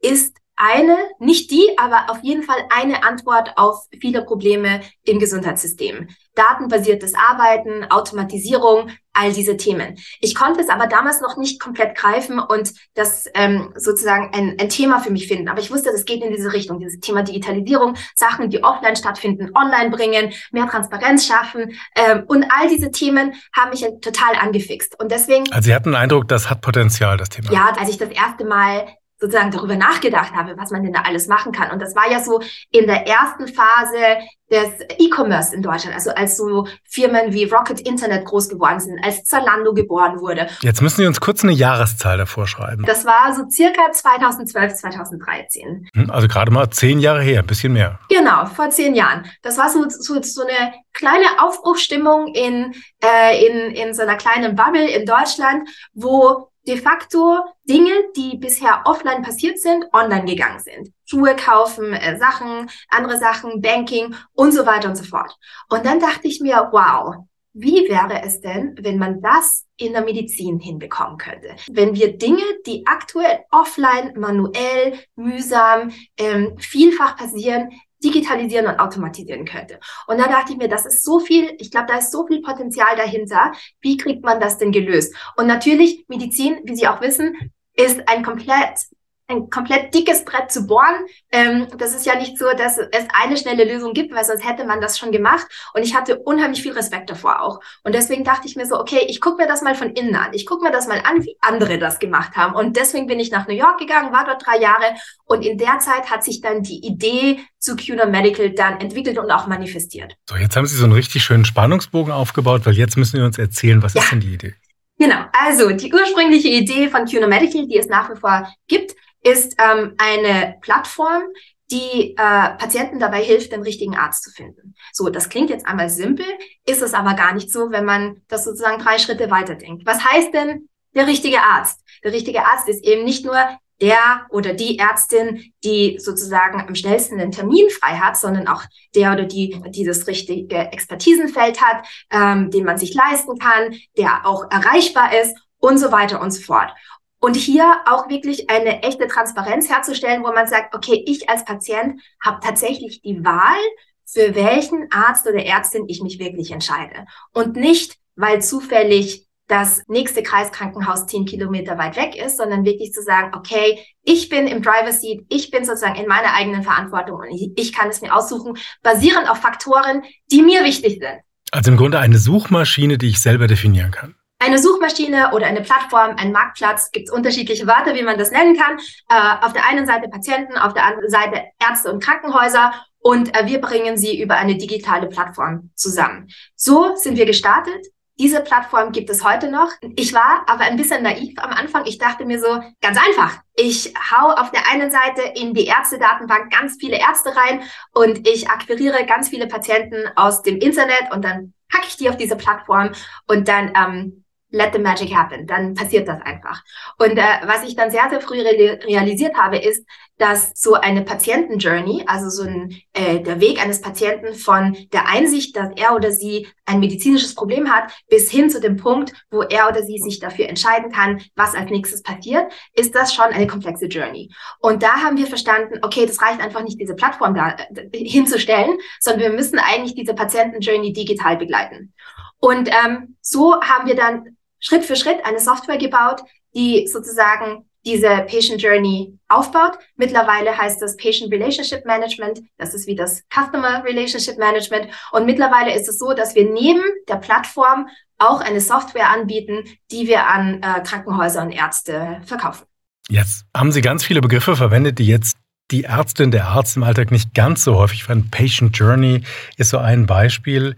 ist 0.00 0.36
eine, 0.58 0.96
nicht 1.20 1.50
die, 1.50 1.78
aber 1.78 2.10
auf 2.10 2.22
jeden 2.22 2.42
Fall 2.42 2.58
eine 2.68 3.04
Antwort 3.04 3.52
auf 3.56 3.86
viele 4.00 4.22
Probleme 4.24 4.80
im 5.04 5.20
Gesundheitssystem. 5.20 6.08
Datenbasiertes 6.34 7.14
Arbeiten, 7.14 7.84
Automatisierung, 7.90 8.90
all 9.12 9.32
diese 9.32 9.56
Themen. 9.56 9.96
Ich 10.20 10.34
konnte 10.34 10.60
es 10.60 10.68
aber 10.68 10.86
damals 10.86 11.20
noch 11.20 11.36
nicht 11.36 11.60
komplett 11.60 11.96
greifen 11.96 12.38
und 12.38 12.72
das 12.94 13.26
ähm, 13.34 13.72
sozusagen 13.76 14.32
ein, 14.34 14.56
ein 14.60 14.68
Thema 14.68 15.00
für 15.00 15.10
mich 15.10 15.26
finden. 15.28 15.48
Aber 15.48 15.60
ich 15.60 15.70
wusste, 15.70 15.90
das 15.90 16.04
geht 16.04 16.22
in 16.22 16.32
diese 16.32 16.52
Richtung, 16.52 16.78
dieses 16.78 17.00
Thema 17.00 17.22
Digitalisierung, 17.22 17.94
Sachen, 18.14 18.50
die 18.50 18.62
offline 18.62 18.96
stattfinden, 18.96 19.50
online 19.56 19.90
bringen, 19.90 20.32
mehr 20.50 20.68
Transparenz 20.68 21.26
schaffen 21.26 21.72
ähm, 21.94 22.24
und 22.26 22.44
all 22.50 22.68
diese 22.68 22.90
Themen 22.90 23.34
haben 23.52 23.70
mich 23.70 23.86
total 24.00 24.34
angefixt. 24.40 25.00
Und 25.00 25.12
deswegen. 25.12 25.50
Also 25.52 25.66
Sie 25.66 25.74
hatten 25.74 25.90
den 25.90 25.96
Eindruck, 25.96 26.28
das 26.28 26.50
hat 26.50 26.60
Potenzial, 26.60 27.16
das 27.16 27.28
Thema. 27.28 27.52
Ja, 27.52 27.72
als 27.78 27.90
ich 27.90 27.98
das 27.98 28.10
erste 28.10 28.44
Mal 28.44 28.86
sozusagen 29.18 29.50
darüber 29.50 29.76
nachgedacht 29.76 30.32
habe, 30.34 30.56
was 30.56 30.70
man 30.70 30.82
denn 30.82 30.92
da 30.92 31.02
alles 31.02 31.26
machen 31.26 31.52
kann. 31.52 31.70
Und 31.70 31.82
das 31.82 31.94
war 31.94 32.10
ja 32.10 32.20
so 32.20 32.40
in 32.70 32.86
der 32.86 33.06
ersten 33.06 33.48
Phase 33.48 34.18
des 34.50 34.80
E-Commerce 34.98 35.54
in 35.54 35.62
Deutschland, 35.62 35.94
also 35.94 36.10
als 36.10 36.36
so 36.36 36.66
Firmen 36.84 37.32
wie 37.32 37.44
Rocket 37.44 37.80
Internet 37.80 38.24
groß 38.24 38.48
geworden 38.48 38.80
sind, 38.80 38.98
als 39.04 39.24
Zalando 39.24 39.74
geboren 39.74 40.20
wurde. 40.20 40.46
Jetzt 40.62 40.80
müssen 40.80 41.02
Sie 41.02 41.06
uns 41.06 41.20
kurz 41.20 41.42
eine 41.42 41.52
Jahreszahl 41.52 42.16
davor 42.16 42.46
schreiben. 42.46 42.84
Das 42.86 43.04
war 43.04 43.34
so 43.34 43.48
circa 43.50 43.92
2012, 43.92 44.74
2013. 44.74 45.88
Hm, 45.94 46.10
also 46.10 46.28
gerade 46.28 46.50
mal 46.50 46.70
zehn 46.70 46.98
Jahre 46.98 47.22
her, 47.22 47.40
ein 47.40 47.46
bisschen 47.46 47.74
mehr. 47.74 47.98
Genau, 48.08 48.46
vor 48.46 48.70
zehn 48.70 48.94
Jahren. 48.94 49.26
Das 49.42 49.58
war 49.58 49.68
so, 49.68 49.84
so, 49.88 50.22
so 50.22 50.42
eine 50.42 50.72
kleine 50.94 51.26
Aufbruchstimmung 51.40 52.28
in, 52.28 52.74
äh, 53.04 53.46
in, 53.46 53.74
in 53.74 53.94
so 53.94 54.02
einer 54.02 54.16
kleinen 54.16 54.56
Bubble 54.56 54.88
in 54.88 55.04
Deutschland, 55.04 55.68
wo 55.92 56.50
de 56.68 56.76
facto 56.76 57.38
Dinge, 57.64 57.92
die 58.14 58.36
bisher 58.36 58.82
offline 58.84 59.22
passiert 59.22 59.58
sind, 59.58 59.86
online 59.92 60.26
gegangen 60.26 60.60
sind. 60.60 60.92
Schuhe 61.06 61.34
kaufen, 61.34 61.94
äh, 61.94 62.18
Sachen, 62.18 62.70
andere 62.90 63.18
Sachen, 63.18 63.62
Banking 63.62 64.14
und 64.34 64.52
so 64.52 64.66
weiter 64.66 64.90
und 64.90 64.96
so 64.96 65.04
fort. 65.04 65.34
Und 65.70 65.86
dann 65.86 65.98
dachte 65.98 66.28
ich 66.28 66.40
mir, 66.40 66.68
wow, 66.70 67.16
wie 67.54 67.88
wäre 67.88 68.22
es 68.22 68.40
denn, 68.40 68.76
wenn 68.80 68.98
man 68.98 69.20
das 69.22 69.64
in 69.76 69.92
der 69.92 70.02
Medizin 70.02 70.60
hinbekommen 70.60 71.16
könnte? 71.16 71.56
Wenn 71.68 71.94
wir 71.94 72.16
Dinge, 72.16 72.44
die 72.66 72.86
aktuell 72.86 73.40
offline, 73.50 74.12
manuell, 74.16 74.98
mühsam, 75.16 75.90
ähm, 76.18 76.56
vielfach 76.58 77.16
passieren, 77.16 77.70
digitalisieren 78.02 78.66
und 78.66 78.78
automatisieren 78.78 79.44
könnte. 79.44 79.80
Und 80.06 80.18
da 80.18 80.28
dachte 80.28 80.52
ich 80.52 80.58
mir, 80.58 80.68
das 80.68 80.86
ist 80.86 81.04
so 81.04 81.18
viel, 81.18 81.54
ich 81.58 81.70
glaube, 81.70 81.86
da 81.88 81.98
ist 81.98 82.12
so 82.12 82.26
viel 82.26 82.42
Potenzial 82.42 82.96
dahinter. 82.96 83.52
Wie 83.80 83.96
kriegt 83.96 84.24
man 84.24 84.40
das 84.40 84.58
denn 84.58 84.72
gelöst? 84.72 85.14
Und 85.36 85.46
natürlich, 85.46 86.04
Medizin, 86.08 86.60
wie 86.64 86.76
Sie 86.76 86.88
auch 86.88 87.00
wissen, 87.00 87.36
ist 87.74 88.08
ein 88.08 88.24
komplett 88.24 88.80
ein 89.28 89.50
komplett 89.50 89.94
dickes 89.94 90.24
Brett 90.24 90.50
zu 90.50 90.66
bohren. 90.66 91.06
Ähm, 91.30 91.68
das 91.76 91.94
ist 91.94 92.06
ja 92.06 92.16
nicht 92.16 92.38
so, 92.38 92.46
dass 92.56 92.78
es 92.78 93.06
eine 93.14 93.36
schnelle 93.36 93.64
Lösung 93.64 93.92
gibt, 93.92 94.14
weil 94.14 94.24
sonst 94.24 94.46
hätte 94.46 94.64
man 94.64 94.80
das 94.80 94.98
schon 94.98 95.12
gemacht. 95.12 95.46
Und 95.74 95.82
ich 95.82 95.94
hatte 95.94 96.18
unheimlich 96.18 96.62
viel 96.62 96.72
Respekt 96.72 97.10
davor 97.10 97.42
auch. 97.42 97.60
Und 97.84 97.94
deswegen 97.94 98.24
dachte 98.24 98.48
ich 98.48 98.56
mir 98.56 98.66
so, 98.66 98.80
okay, 98.80 99.04
ich 99.06 99.20
gucke 99.20 99.42
mir 99.42 99.46
das 99.46 99.62
mal 99.62 99.74
von 99.74 99.90
innen 99.90 100.16
an. 100.16 100.32
Ich 100.32 100.46
gucke 100.46 100.64
mir 100.64 100.72
das 100.72 100.88
mal 100.88 101.02
an, 101.04 101.24
wie 101.24 101.36
andere 101.40 101.78
das 101.78 101.98
gemacht 101.98 102.36
haben. 102.36 102.54
Und 102.54 102.76
deswegen 102.76 103.06
bin 103.06 103.20
ich 103.20 103.30
nach 103.30 103.46
New 103.46 103.54
York 103.54 103.78
gegangen, 103.78 104.12
war 104.12 104.24
dort 104.24 104.44
drei 104.46 104.58
Jahre. 104.58 104.94
Und 105.26 105.44
in 105.44 105.58
der 105.58 105.78
Zeit 105.80 106.10
hat 106.10 106.24
sich 106.24 106.40
dann 106.40 106.62
die 106.62 106.86
Idee 106.86 107.40
zu 107.58 107.76
CUNA 107.76 108.06
Medical 108.06 108.50
dann 108.50 108.80
entwickelt 108.80 109.18
und 109.18 109.30
auch 109.30 109.46
manifestiert. 109.46 110.14
So, 110.28 110.36
jetzt 110.36 110.56
haben 110.56 110.66
Sie 110.66 110.76
so 110.76 110.84
einen 110.84 110.94
richtig 110.94 111.22
schönen 111.22 111.44
Spannungsbogen 111.44 112.12
aufgebaut, 112.12 112.62
weil 112.64 112.74
jetzt 112.74 112.96
müssen 112.96 113.18
Sie 113.18 113.22
uns 113.22 113.36
erzählen, 113.36 113.82
was 113.82 113.92
ja. 113.92 114.02
ist 114.02 114.12
denn 114.12 114.20
die 114.20 114.34
Idee? 114.34 114.54
Genau, 114.98 115.26
also 115.32 115.70
die 115.70 115.92
ursprüngliche 115.92 116.48
Idee 116.48 116.88
von 116.88 117.04
CUNA 117.04 117.28
Medical, 117.28 117.66
die 117.68 117.78
es 117.78 117.86
nach 117.86 118.10
wie 118.10 118.18
vor 118.18 118.52
gibt, 118.66 118.94
ist 119.22 119.56
ähm, 119.58 119.94
eine 119.98 120.56
Plattform, 120.60 121.22
die 121.70 122.12
äh, 122.12 122.14
Patienten 122.16 122.98
dabei 122.98 123.22
hilft, 123.22 123.52
den 123.52 123.62
richtigen 123.62 123.96
Arzt 123.96 124.24
zu 124.24 124.30
finden. 124.30 124.74
So, 124.92 125.10
das 125.10 125.28
klingt 125.28 125.50
jetzt 125.50 125.66
einmal 125.66 125.90
simpel, 125.90 126.26
ist 126.66 126.82
es 126.82 126.94
aber 126.94 127.14
gar 127.14 127.34
nicht 127.34 127.52
so, 127.52 127.70
wenn 127.70 127.84
man 127.84 128.22
das 128.28 128.44
sozusagen 128.44 128.82
drei 128.82 128.98
Schritte 128.98 129.30
weiterdenkt. 129.30 129.84
Was 129.84 130.04
heißt 130.04 130.32
denn 130.32 130.68
der 130.94 131.06
richtige 131.06 131.42
Arzt? 131.42 131.80
Der 132.02 132.12
richtige 132.12 132.44
Arzt 132.46 132.68
ist 132.68 132.84
eben 132.84 133.04
nicht 133.04 133.24
nur 133.24 133.36
der 133.80 134.26
oder 134.30 134.54
die 134.54 134.78
Ärztin, 134.78 135.52
die 135.62 135.98
sozusagen 136.00 136.60
am 136.60 136.74
schnellsten 136.74 137.18
den 137.18 137.30
Termin 137.30 137.70
frei 137.70 137.96
hat, 137.98 138.16
sondern 138.16 138.48
auch 138.48 138.64
der 138.94 139.12
oder 139.12 139.24
die, 139.24 139.60
die 139.68 139.84
das 139.84 140.06
richtige 140.06 140.72
Expertisenfeld 140.72 141.60
hat, 141.60 141.86
ähm, 142.10 142.50
den 142.50 142.64
man 142.64 142.78
sich 142.78 142.94
leisten 142.94 143.38
kann, 143.38 143.76
der 143.96 144.26
auch 144.26 144.50
erreichbar 144.50 145.12
ist 145.20 145.36
und 145.58 145.78
so 145.78 145.92
weiter 145.92 146.20
und 146.20 146.30
so 146.30 146.40
fort. 146.42 146.72
Und 147.20 147.36
hier 147.36 147.80
auch 147.86 148.08
wirklich 148.08 148.48
eine 148.48 148.82
echte 148.82 149.08
Transparenz 149.08 149.68
herzustellen, 149.68 150.22
wo 150.22 150.32
man 150.32 150.46
sagt, 150.46 150.74
okay, 150.74 151.02
ich 151.06 151.28
als 151.28 151.44
Patient 151.44 152.00
habe 152.24 152.38
tatsächlich 152.42 153.02
die 153.02 153.24
Wahl, 153.24 153.58
für 154.06 154.34
welchen 154.34 154.90
Arzt 154.90 155.26
oder 155.26 155.44
Ärztin 155.44 155.84
ich 155.88 156.00
mich 156.00 156.18
wirklich 156.18 156.50
entscheide. 156.50 157.06
Und 157.32 157.56
nicht, 157.56 157.96
weil 158.16 158.40
zufällig 158.40 159.26
das 159.48 159.82
nächste 159.88 160.22
Kreiskrankenhaus 160.22 161.06
zehn 161.06 161.24
Kilometer 161.24 161.78
weit 161.78 161.96
weg 161.96 162.14
ist, 162.14 162.36
sondern 162.36 162.64
wirklich 162.64 162.92
zu 162.92 163.02
sagen, 163.02 163.34
okay, 163.34 163.78
ich 164.02 164.28
bin 164.28 164.46
im 164.46 164.62
Driver 164.62 164.92
Seat, 164.92 165.24
ich 165.28 165.50
bin 165.50 165.64
sozusagen 165.64 165.96
in 165.96 166.06
meiner 166.06 166.34
eigenen 166.34 166.62
Verantwortung 166.62 167.20
und 167.20 167.30
ich, 167.30 167.52
ich 167.56 167.72
kann 167.72 167.88
es 167.88 168.00
mir 168.02 168.14
aussuchen, 168.14 168.58
basierend 168.82 169.28
auf 169.28 169.38
Faktoren, 169.38 170.02
die 170.30 170.42
mir 170.42 170.64
wichtig 170.64 171.00
sind. 171.00 171.20
Also 171.50 171.70
im 171.70 171.78
Grunde 171.78 171.98
eine 171.98 172.18
Suchmaschine, 172.18 172.98
die 172.98 173.08
ich 173.08 173.20
selber 173.20 173.46
definieren 173.46 173.90
kann. 173.90 174.14
Eine 174.40 174.60
Suchmaschine 174.60 175.32
oder 175.32 175.46
eine 175.46 175.62
Plattform, 175.62 176.14
ein 176.16 176.30
Marktplatz, 176.30 176.92
gibt 176.92 177.08
es 177.08 177.14
unterschiedliche 177.14 177.66
Wörter, 177.66 177.94
wie 177.94 178.04
man 178.04 178.18
das 178.18 178.30
nennen 178.30 178.56
kann. 178.56 178.78
Äh, 179.08 179.44
auf 179.44 179.52
der 179.52 179.66
einen 179.68 179.86
Seite 179.86 180.08
Patienten, 180.08 180.56
auf 180.56 180.74
der 180.74 180.84
anderen 180.84 181.10
Seite 181.10 181.42
Ärzte 181.58 181.92
und 181.92 182.02
Krankenhäuser 182.02 182.72
und 183.00 183.36
äh, 183.36 183.46
wir 183.46 183.60
bringen 183.60 183.96
sie 183.96 184.20
über 184.20 184.36
eine 184.36 184.56
digitale 184.56 185.08
Plattform 185.08 185.70
zusammen. 185.74 186.28
So 186.54 186.94
sind 186.94 187.16
wir 187.16 187.26
gestartet. 187.26 187.86
Diese 188.20 188.40
Plattform 188.40 188.90
gibt 188.90 189.10
es 189.10 189.24
heute 189.24 189.48
noch. 189.50 189.70
Ich 189.96 190.12
war 190.12 190.44
aber 190.48 190.64
ein 190.64 190.76
bisschen 190.76 191.02
naiv 191.04 191.34
am 191.38 191.50
Anfang. 191.50 191.86
Ich 191.86 191.98
dachte 191.98 192.24
mir 192.24 192.40
so, 192.40 192.60
ganz 192.80 192.98
einfach. 192.98 193.40
Ich 193.54 193.94
hau 194.10 194.30
auf 194.30 194.50
der 194.50 194.68
einen 194.72 194.90
Seite 194.90 195.22
in 195.34 195.54
die 195.54 195.66
Ärztedatenbank 195.66 196.52
ganz 196.52 196.76
viele 196.80 196.98
Ärzte 196.98 197.36
rein 197.36 197.62
und 197.92 198.26
ich 198.26 198.50
akquiriere 198.50 199.06
ganz 199.06 199.28
viele 199.28 199.46
Patienten 199.46 200.08
aus 200.16 200.42
dem 200.42 200.58
Internet 200.58 201.12
und 201.12 201.24
dann 201.24 201.54
packe 201.68 201.86
ich 201.88 201.96
die 201.96 202.08
auf 202.08 202.16
diese 202.16 202.36
Plattform 202.36 202.90
und 203.28 203.46
dann 203.46 203.72
ähm, 203.76 204.24
let 204.50 204.72
the 204.72 204.78
magic 204.78 205.14
happen. 205.14 205.46
Dann 205.46 205.74
passiert 205.74 206.08
das 206.08 206.20
einfach. 206.22 206.62
Und 206.98 207.18
äh, 207.18 207.22
was 207.44 207.64
ich 207.64 207.76
dann 207.76 207.90
sehr, 207.90 208.08
sehr 208.08 208.20
früh 208.20 208.40
re 208.40 208.78
realisiert 208.84 209.36
habe, 209.36 209.58
ist, 209.58 209.84
dass 210.16 210.50
so 210.54 210.74
eine 210.74 211.02
Patientenjourney, 211.02 212.04
also 212.06 212.28
so 212.28 212.42
ein, 212.48 212.74
äh, 212.92 213.20
der 213.20 213.40
Weg 213.40 213.62
eines 213.62 213.80
Patienten 213.80 214.34
von 214.34 214.76
der 214.92 215.08
Einsicht, 215.08 215.56
dass 215.56 215.70
er 215.76 215.94
oder 215.94 216.10
sie 216.10 216.48
ein 216.66 216.80
medizinisches 216.80 217.34
Problem 217.34 217.72
hat, 217.72 217.92
bis 218.08 218.30
hin 218.30 218.50
zu 218.50 218.60
dem 218.60 218.76
Punkt, 218.76 219.12
wo 219.30 219.42
er 219.42 219.68
oder 219.68 219.82
sie 219.82 219.98
sich 219.98 220.18
dafür 220.18 220.48
entscheiden 220.48 220.90
kann, 220.90 221.22
was 221.36 221.54
als 221.54 221.70
nächstes 221.70 222.02
passiert, 222.02 222.52
ist 222.74 222.94
das 222.94 223.14
schon 223.14 223.26
eine 223.26 223.46
komplexe 223.46 223.86
Journey. 223.86 224.30
Und 224.60 224.82
da 224.82 225.02
haben 225.02 225.16
wir 225.16 225.26
verstanden, 225.26 225.78
okay, 225.82 226.04
das 226.06 226.20
reicht 226.20 226.40
einfach 226.40 226.62
nicht, 226.62 226.80
diese 226.80 226.94
Plattform 226.94 227.34
da 227.34 227.50
äh, 227.74 227.88
hinzustellen, 227.92 228.78
sondern 229.00 229.22
wir 229.22 229.36
müssen 229.36 229.58
eigentlich 229.58 229.94
diese 229.94 230.14
Patientenjourney 230.14 230.92
digital 230.92 231.36
begleiten. 231.36 231.92
Und 232.40 232.68
ähm, 232.68 233.16
so 233.20 233.60
haben 233.60 233.86
wir 233.88 233.96
dann 233.96 234.37
Schritt 234.60 234.84
für 234.84 234.96
Schritt 234.96 235.24
eine 235.24 235.40
Software 235.40 235.78
gebaut, 235.78 236.22
die 236.54 236.86
sozusagen 236.86 237.64
diese 237.84 238.08
Patient 238.28 238.60
Journey 238.60 239.18
aufbaut. 239.28 239.78
Mittlerweile 239.96 240.56
heißt 240.56 240.82
das 240.82 240.96
Patient 240.96 241.32
Relationship 241.32 241.84
Management. 241.86 242.40
Das 242.58 242.74
ist 242.74 242.86
wie 242.86 242.96
das 242.96 243.22
Customer 243.32 243.82
Relationship 243.84 244.36
Management. 244.38 244.88
Und 245.12 245.26
mittlerweile 245.26 245.74
ist 245.74 245.88
es 245.88 245.98
so, 245.98 246.12
dass 246.12 246.34
wir 246.34 246.50
neben 246.50 246.82
der 247.08 247.16
Plattform 247.16 247.88
auch 248.18 248.40
eine 248.40 248.60
Software 248.60 249.10
anbieten, 249.10 249.64
die 249.90 250.06
wir 250.06 250.26
an 250.26 250.62
äh, 250.62 250.82
Krankenhäuser 250.82 251.42
und 251.42 251.52
Ärzte 251.52 252.20
verkaufen. 252.26 252.66
Jetzt 253.08 253.44
haben 253.56 253.72
Sie 253.72 253.80
ganz 253.80 254.04
viele 254.04 254.20
Begriffe 254.20 254.56
verwendet, 254.56 254.98
die 254.98 255.06
jetzt 255.06 255.38
die 255.70 255.84
Ärztin, 255.84 256.30
der 256.30 256.48
Arzt 256.48 256.76
im 256.76 256.82
Alltag 256.82 257.10
nicht 257.10 257.34
ganz 257.34 257.62
so 257.62 257.76
häufig 257.76 258.04
verwenden. 258.04 258.30
Patient 258.30 258.76
Journey 258.76 259.22
ist 259.56 259.70
so 259.70 259.78
ein 259.78 260.06
Beispiel. 260.06 260.76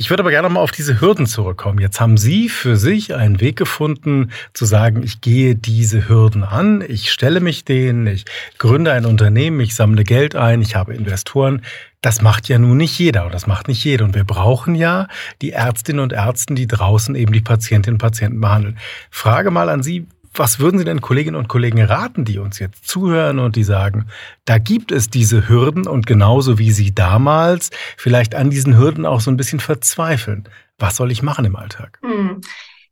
Ich 0.00 0.10
würde 0.10 0.22
aber 0.22 0.30
gerne 0.30 0.48
mal 0.48 0.60
auf 0.60 0.70
diese 0.70 1.00
Hürden 1.00 1.26
zurückkommen. 1.26 1.80
Jetzt 1.80 2.00
haben 2.00 2.18
Sie 2.18 2.48
für 2.48 2.76
sich 2.76 3.16
einen 3.16 3.40
Weg 3.40 3.56
gefunden, 3.56 4.30
zu 4.54 4.64
sagen, 4.64 5.02
ich 5.02 5.20
gehe 5.20 5.56
diese 5.56 6.08
Hürden 6.08 6.44
an, 6.44 6.84
ich 6.86 7.10
stelle 7.10 7.40
mich 7.40 7.64
denen, 7.64 8.06
ich 8.06 8.24
gründe 8.58 8.92
ein 8.92 9.04
Unternehmen, 9.04 9.58
ich 9.58 9.74
sammle 9.74 10.04
Geld 10.04 10.36
ein, 10.36 10.62
ich 10.62 10.76
habe 10.76 10.94
Investoren. 10.94 11.62
Das 12.00 12.22
macht 12.22 12.48
ja 12.48 12.60
nun 12.60 12.76
nicht 12.76 12.96
jeder 12.96 13.24
und 13.26 13.34
das 13.34 13.48
macht 13.48 13.66
nicht 13.66 13.82
jeder. 13.82 14.04
Und 14.04 14.14
wir 14.14 14.22
brauchen 14.22 14.76
ja 14.76 15.08
die 15.42 15.50
Ärztinnen 15.50 16.00
und 16.00 16.12
Ärzte, 16.12 16.54
die 16.54 16.68
draußen 16.68 17.16
eben 17.16 17.32
die 17.32 17.40
Patientinnen 17.40 17.96
und 17.96 18.00
Patienten 18.00 18.40
behandeln. 18.40 18.78
Frage 19.10 19.50
mal 19.50 19.68
an 19.68 19.82
Sie, 19.82 20.06
was 20.38 20.58
würden 20.58 20.78
Sie 20.78 20.84
denn 20.84 21.00
Kolleginnen 21.00 21.36
und 21.36 21.48
Kollegen 21.48 21.82
raten, 21.82 22.24
die 22.24 22.38
uns 22.38 22.58
jetzt 22.58 22.86
zuhören 22.86 23.38
und 23.38 23.56
die 23.56 23.64
sagen, 23.64 24.06
da 24.44 24.58
gibt 24.58 24.92
es 24.92 25.10
diese 25.10 25.48
Hürden 25.48 25.86
und 25.86 26.06
genauso 26.06 26.58
wie 26.58 26.70
Sie 26.70 26.94
damals 26.94 27.70
vielleicht 27.96 28.34
an 28.34 28.50
diesen 28.50 28.78
Hürden 28.78 29.06
auch 29.06 29.20
so 29.20 29.30
ein 29.30 29.36
bisschen 29.36 29.60
verzweifeln. 29.60 30.48
Was 30.78 30.96
soll 30.96 31.10
ich 31.10 31.22
machen 31.22 31.44
im 31.44 31.56
Alltag? 31.56 31.98
Hm. 32.02 32.40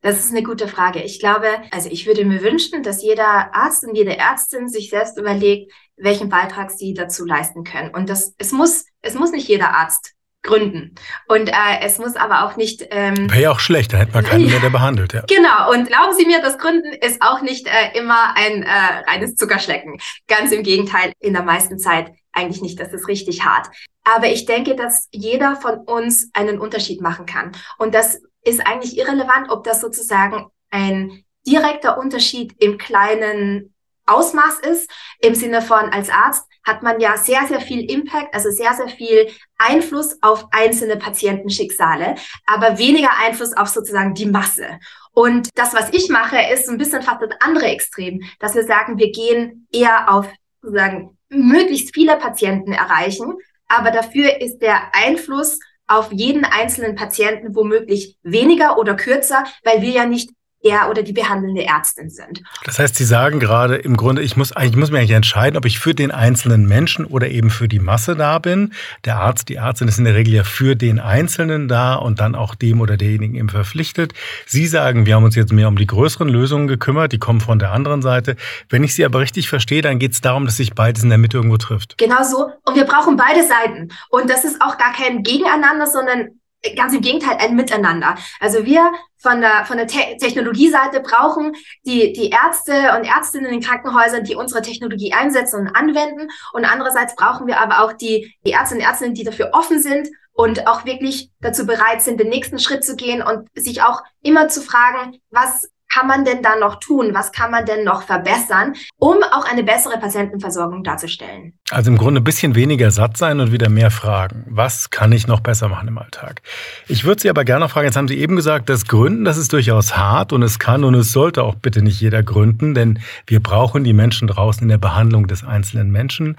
Das 0.03 0.19
ist 0.19 0.31
eine 0.31 0.43
gute 0.43 0.69
Frage. 0.69 1.03
Ich 1.03 1.19
glaube, 1.19 1.47
also 1.71 1.89
ich 1.91 2.07
würde 2.07 2.25
mir 2.25 2.43
wünschen, 2.43 2.83
dass 2.83 3.03
jeder 3.03 3.55
Arzt 3.55 3.85
und 3.85 3.97
jede 3.97 4.17
Ärztin 4.17 4.69
sich 4.69 4.91
selbst 4.91 5.19
überlegt, 5.19 5.73
welchen 5.97 6.29
Beitrag 6.29 6.71
sie 6.71 6.95
dazu 6.95 7.25
leisten 7.25 7.65
können. 7.65 7.91
Und 7.95 8.09
das, 8.09 8.35
es 8.39 8.53
muss, 8.53 8.85
es 9.03 9.15
muss 9.15 9.33
nicht 9.33 9.49
jeder 9.49 9.75
Arzt 9.75 10.16
gründen. 10.47 10.95
Und 11.29 11.49
äh, 11.49 11.81
es 11.83 11.99
muss 11.99 12.17
aber 12.17 12.45
auch 12.45 12.57
nicht. 12.57 12.87
Ähm, 12.91 13.31
Wäre 13.31 13.43
ja 13.43 13.51
auch 13.51 13.61
schlecht, 13.61 13.93
da 13.93 13.99
hätte 13.99 14.13
man 14.13 14.25
keinen 14.25 14.47
mehr, 14.47 14.61
der 14.61 14.71
behandelt. 14.71 15.13
Ja. 15.13 15.25
Genau. 15.29 15.71
Und 15.73 15.89
glauben 15.89 16.15
Sie 16.17 16.25
mir, 16.25 16.41
das 16.41 16.59
Gründen 16.59 16.93
ist 16.93 17.21
auch 17.21 17.43
nicht 17.43 17.67
äh, 17.67 17.99
immer 17.99 18.35
ein 18.37 18.63
äh, 18.63 18.71
reines 19.07 19.35
Zuckerschlecken. 19.35 19.99
Ganz 20.29 20.53
im 20.53 20.63
Gegenteil, 20.63 21.13
in 21.21 21.35
der 21.35 21.43
meisten 21.43 21.79
Zeit 21.79 22.13
eigentlich 22.33 22.63
nicht. 22.63 22.81
Das 22.81 22.93
ist 22.93 23.09
richtig 23.09 23.45
hart. 23.45 23.69
Aber 24.05 24.29
ich 24.29 24.47
denke, 24.47 24.77
dass 24.77 25.09
jeder 25.11 25.57
von 25.57 25.79
uns 25.81 26.31
einen 26.33 26.61
Unterschied 26.61 27.01
machen 27.01 27.27
kann. 27.27 27.53
Und 27.79 27.95
das 27.95 28.21
ist 28.43 28.67
eigentlich 28.67 28.97
irrelevant, 28.97 29.51
ob 29.51 29.65
das 29.65 29.81
sozusagen 29.81 30.47
ein 30.71 31.25
direkter 31.47 31.99
Unterschied 31.99 32.55
im 32.59 32.79
kleinen 32.79 33.75
Ausmaß 34.07 34.61
ist, 34.61 34.91
im 35.21 35.35
Sinne 35.35 35.63
von 35.63 35.91
als 35.91 36.11
Arzt 36.11 36.47
hat 36.65 36.83
man 36.83 37.01
ja 37.01 37.17
sehr, 37.17 37.47
sehr 37.47 37.61
viel 37.61 37.89
Impact, 37.91 38.35
also 38.35 38.51
sehr, 38.51 38.75
sehr 38.75 38.89
viel 38.89 39.29
Einfluss 39.59 40.19
auf 40.23 40.47
einzelne 40.51 40.97
Patientenschicksale, 40.97 42.17
aber 42.47 42.79
weniger 42.79 43.11
Einfluss 43.25 43.57
auf 43.57 43.69
sozusagen 43.69 44.15
die 44.15 44.27
Masse. 44.27 44.79
Und 45.13 45.49
das, 45.55 45.75
was 45.75 45.93
ich 45.93 46.09
mache, 46.09 46.37
ist 46.53 46.69
ein 46.69 46.79
bisschen 46.79 47.03
fast 47.03 47.23
das 47.23 47.31
andere 47.41 47.67
Extrem, 47.67 48.21
dass 48.41 48.55
wir 48.55 48.65
sagen, 48.65 48.99
wir 48.99 49.13
gehen 49.13 49.67
eher 49.73 50.13
auf 50.13 50.27
sozusagen 50.61 51.17
möglichst 51.29 51.95
viele 51.95 52.17
Patienten 52.17 52.73
erreichen, 52.73 53.35
aber 53.69 53.91
dafür 53.91 54.41
ist 54.41 54.59
der 54.59 54.95
Einfluss 54.95 55.59
auf 55.87 56.13
jeden 56.13 56.45
einzelnen 56.45 56.97
Patienten 56.97 57.55
womöglich 57.55 58.19
weniger 58.23 58.79
oder 58.79 58.95
kürzer, 58.95 59.45
weil 59.65 59.83
wir 59.83 59.91
ja 59.91 60.07
nicht 60.07 60.31
der 60.67 60.91
oder 60.91 61.03
die 61.03 61.13
behandelnde 61.13 61.65
Ärztin 61.65 62.11
sind. 62.11 62.43
Das 62.65 62.79
heißt, 62.79 62.97
Sie 62.97 63.05
sagen 63.05 63.39
gerade 63.41 63.77
im 63.77 63.97
Grunde, 63.97 64.23
ich 64.23 64.37
muss, 64.37 64.53
ich 64.61 64.77
muss 64.77 64.91
mir 64.91 64.99
eigentlich 64.99 65.13
entscheiden, 65.13 65.57
ob 65.57 65.65
ich 65.65 65.79
für 65.79 65.95
den 65.95 66.11
einzelnen 66.11 66.67
Menschen 66.67 67.05
oder 67.05 67.29
eben 67.29 67.51
für 67.51 67.69
die 67.69 67.79
Masse 67.79 68.17
da 68.17 68.39
bin. 68.39 68.73
Der 69.05 69.17
Arzt, 69.17 69.49
die 69.49 69.57
Ärztin 69.57 69.89
ist 69.89 69.99
in 69.99 70.05
der 70.05 70.15
Regel 70.15 70.35
ja 70.35 70.45
für 70.45 70.75
den 70.75 70.99
Einzelnen 70.99 71.69
da 71.69 71.95
und 71.95 72.21
dann 72.21 72.35
auch 72.35 72.55
dem 72.55 72.81
oder 72.81 72.97
derjenigen 72.97 73.37
eben 73.37 73.49
verpflichtet. 73.49 74.13
Sie 74.47 74.67
sagen, 74.67 75.07
wir 75.07 75.15
haben 75.15 75.25
uns 75.25 75.37
jetzt 75.37 75.53
mehr 75.53 75.69
um 75.69 75.77
die 75.77 75.87
größeren 75.87 76.29
Lösungen 76.29 76.67
gekümmert, 76.67 77.13
die 77.13 77.19
kommen 77.19 77.41
von 77.41 77.59
der 77.59 77.73
anderen 77.73 78.03
Seite. 78.03 78.37
Wenn 78.69 78.83
ich 78.83 78.95
Sie 78.95 79.05
aber 79.05 79.21
richtig 79.21 79.49
verstehe, 79.49 79.83
dann 79.83 79.99
geht 79.99 80.13
es 80.13 80.21
darum, 80.21 80.45
dass 80.47 80.57
sich 80.57 80.75
beides 80.75 81.03
in 81.03 81.11
der 81.11 81.19
Mitte 81.19 81.37
irgendwo 81.37 81.59
trifft. 81.59 81.97
Genau 81.99 82.23
so. 82.25 82.51
Und 82.65 82.75
wir 82.75 82.85
brauchen 82.85 83.17
beide 83.17 83.47
Seiten. 83.47 83.89
Und 84.11 84.29
das 84.31 84.45
ist 84.45 84.61
auch 84.61 84.79
gar 84.79 84.93
kein 84.93 85.23
Gegeneinander, 85.23 85.87
sondern 85.87 86.41
ganz 86.75 86.95
im 86.95 87.01
Gegenteil 87.01 87.37
ein 87.39 87.55
Miteinander. 87.55 88.17
Also 88.41 88.65
wir 88.65 88.93
von 89.19 89.41
der, 89.41 89.65
von 89.65 89.77
der 89.77 89.87
Te 89.87 90.17
Technologieseite 90.19 91.01
brauchen 91.01 91.53
die, 91.85 92.13
die 92.13 92.31
Ärzte 92.31 92.97
und 92.97 93.05
Ärztinnen 93.05 93.47
in 93.47 93.61
den 93.61 93.63
Krankenhäusern, 93.63 94.25
die 94.25 94.37
unsere 94.37 94.63
Technologie 94.63 95.13
einsetzen 95.13 95.61
und 95.61 95.77
anwenden. 95.77 96.29
Und 96.53 96.65
andererseits 96.65 97.15
brauchen 97.17 97.47
wir 97.47 97.61
aber 97.61 97.83
auch 97.83 97.93
die, 97.93 98.35
die 98.45 98.51
Ärzte 98.51 98.77
und 98.77 98.83
Ärztinnen, 98.83 99.15
die 99.15 99.25
dafür 99.25 99.51
offen 99.53 99.81
sind 99.81 100.09
und 100.33 100.67
auch 100.67 100.85
wirklich 100.85 101.31
dazu 101.41 101.67
bereit 101.67 102.03
sind, 102.03 102.21
den 102.21 102.29
nächsten 102.29 102.59
Schritt 102.59 102.85
zu 102.85 102.95
gehen 102.95 103.23
und 103.23 103.49
sich 103.55 103.83
auch 103.83 104.03
immer 104.23 104.49
zu 104.49 104.61
fragen, 104.61 105.19
was 105.31 105.69
kann 105.97 106.07
man 106.07 106.25
denn 106.27 106.43
da 106.43 106.57
noch 106.57 106.79
tun? 106.79 107.15
Was 107.15 107.33
kann 107.33 107.51
man 107.51 107.65
denn 107.65 107.85
noch 107.85 108.03
verbessern, 108.03 108.75
um 108.99 109.17
auch 109.33 109.51
eine 109.51 109.65
bessere 109.65 109.99
Patientenversorgung 109.99 110.85
darzustellen? 110.85 111.55
Also 111.71 111.91
im 111.91 111.97
Grunde 111.97 112.21
ein 112.21 112.25
bisschen 112.25 112.55
weniger 112.55 112.91
satt 112.91 113.17
sein 113.17 113.41
und 113.41 113.51
wieder 113.51 113.71
mehr 113.71 113.91
fragen. 113.91 114.45
Was 114.49 114.91
kann 114.91 115.13
ich 115.13 115.27
noch 115.27 115.41
besser 115.41 115.69
machen 115.69 115.89
im 115.89 115.97
Alltag? 115.97 116.43
Ich 116.87 117.05
würde 117.05 117.23
Sie 117.23 117.31
aber 117.31 117.45
gerne 117.45 117.69
fragen, 117.71 117.87
jetzt 117.87 117.97
haben 117.97 118.09
Sie 118.09 118.19
eben 118.19 118.37
gesagt, 118.37 118.69
das 118.69 118.85
Gründen, 118.85 119.25
das 119.25 119.39
ist 119.39 119.55
durchaus 119.55 119.97
hart 119.97 120.35
und 120.35 120.43
es 120.43 120.59
kann 120.59 120.85
und 120.85 120.95
es 120.95 121.13
sollte 121.13 121.43
auch 121.43 121.55
bitte 121.55 121.81
nicht 121.81 122.01
jeder 122.01 122.23
gründen, 122.23 122.75
denn 122.75 122.99
wir 123.27 123.43
brauchen 123.43 123.83
die 123.83 123.95
Menschen 123.95 124.29
draußen 124.29 124.63
in 124.63 124.69
der 124.69 124.79
Behandlung 124.79 125.29
des 125.29 125.45
einzelnen 125.45 125.91
Menschen. 125.91 126.37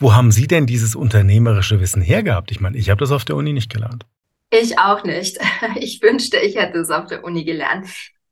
Wo 0.00 0.14
haben 0.14 0.32
Sie 0.32 0.48
denn 0.48 0.66
dieses 0.66 0.96
unternehmerische 0.96 1.80
Wissen 1.80 2.02
hergehabt? 2.02 2.50
Ich 2.50 2.60
meine, 2.60 2.76
ich 2.76 2.90
habe 2.90 2.98
das 2.98 3.12
auf 3.12 3.24
der 3.24 3.36
Uni 3.36 3.52
nicht 3.52 3.72
gelernt. 3.72 4.06
Ich 4.50 4.78
auch 4.78 5.04
nicht. 5.04 5.38
Ich 5.76 6.02
wünschte, 6.02 6.38
ich 6.38 6.56
hätte 6.56 6.78
es 6.78 6.90
auf 6.90 7.06
der 7.06 7.22
Uni 7.22 7.44
gelernt. 7.44 7.86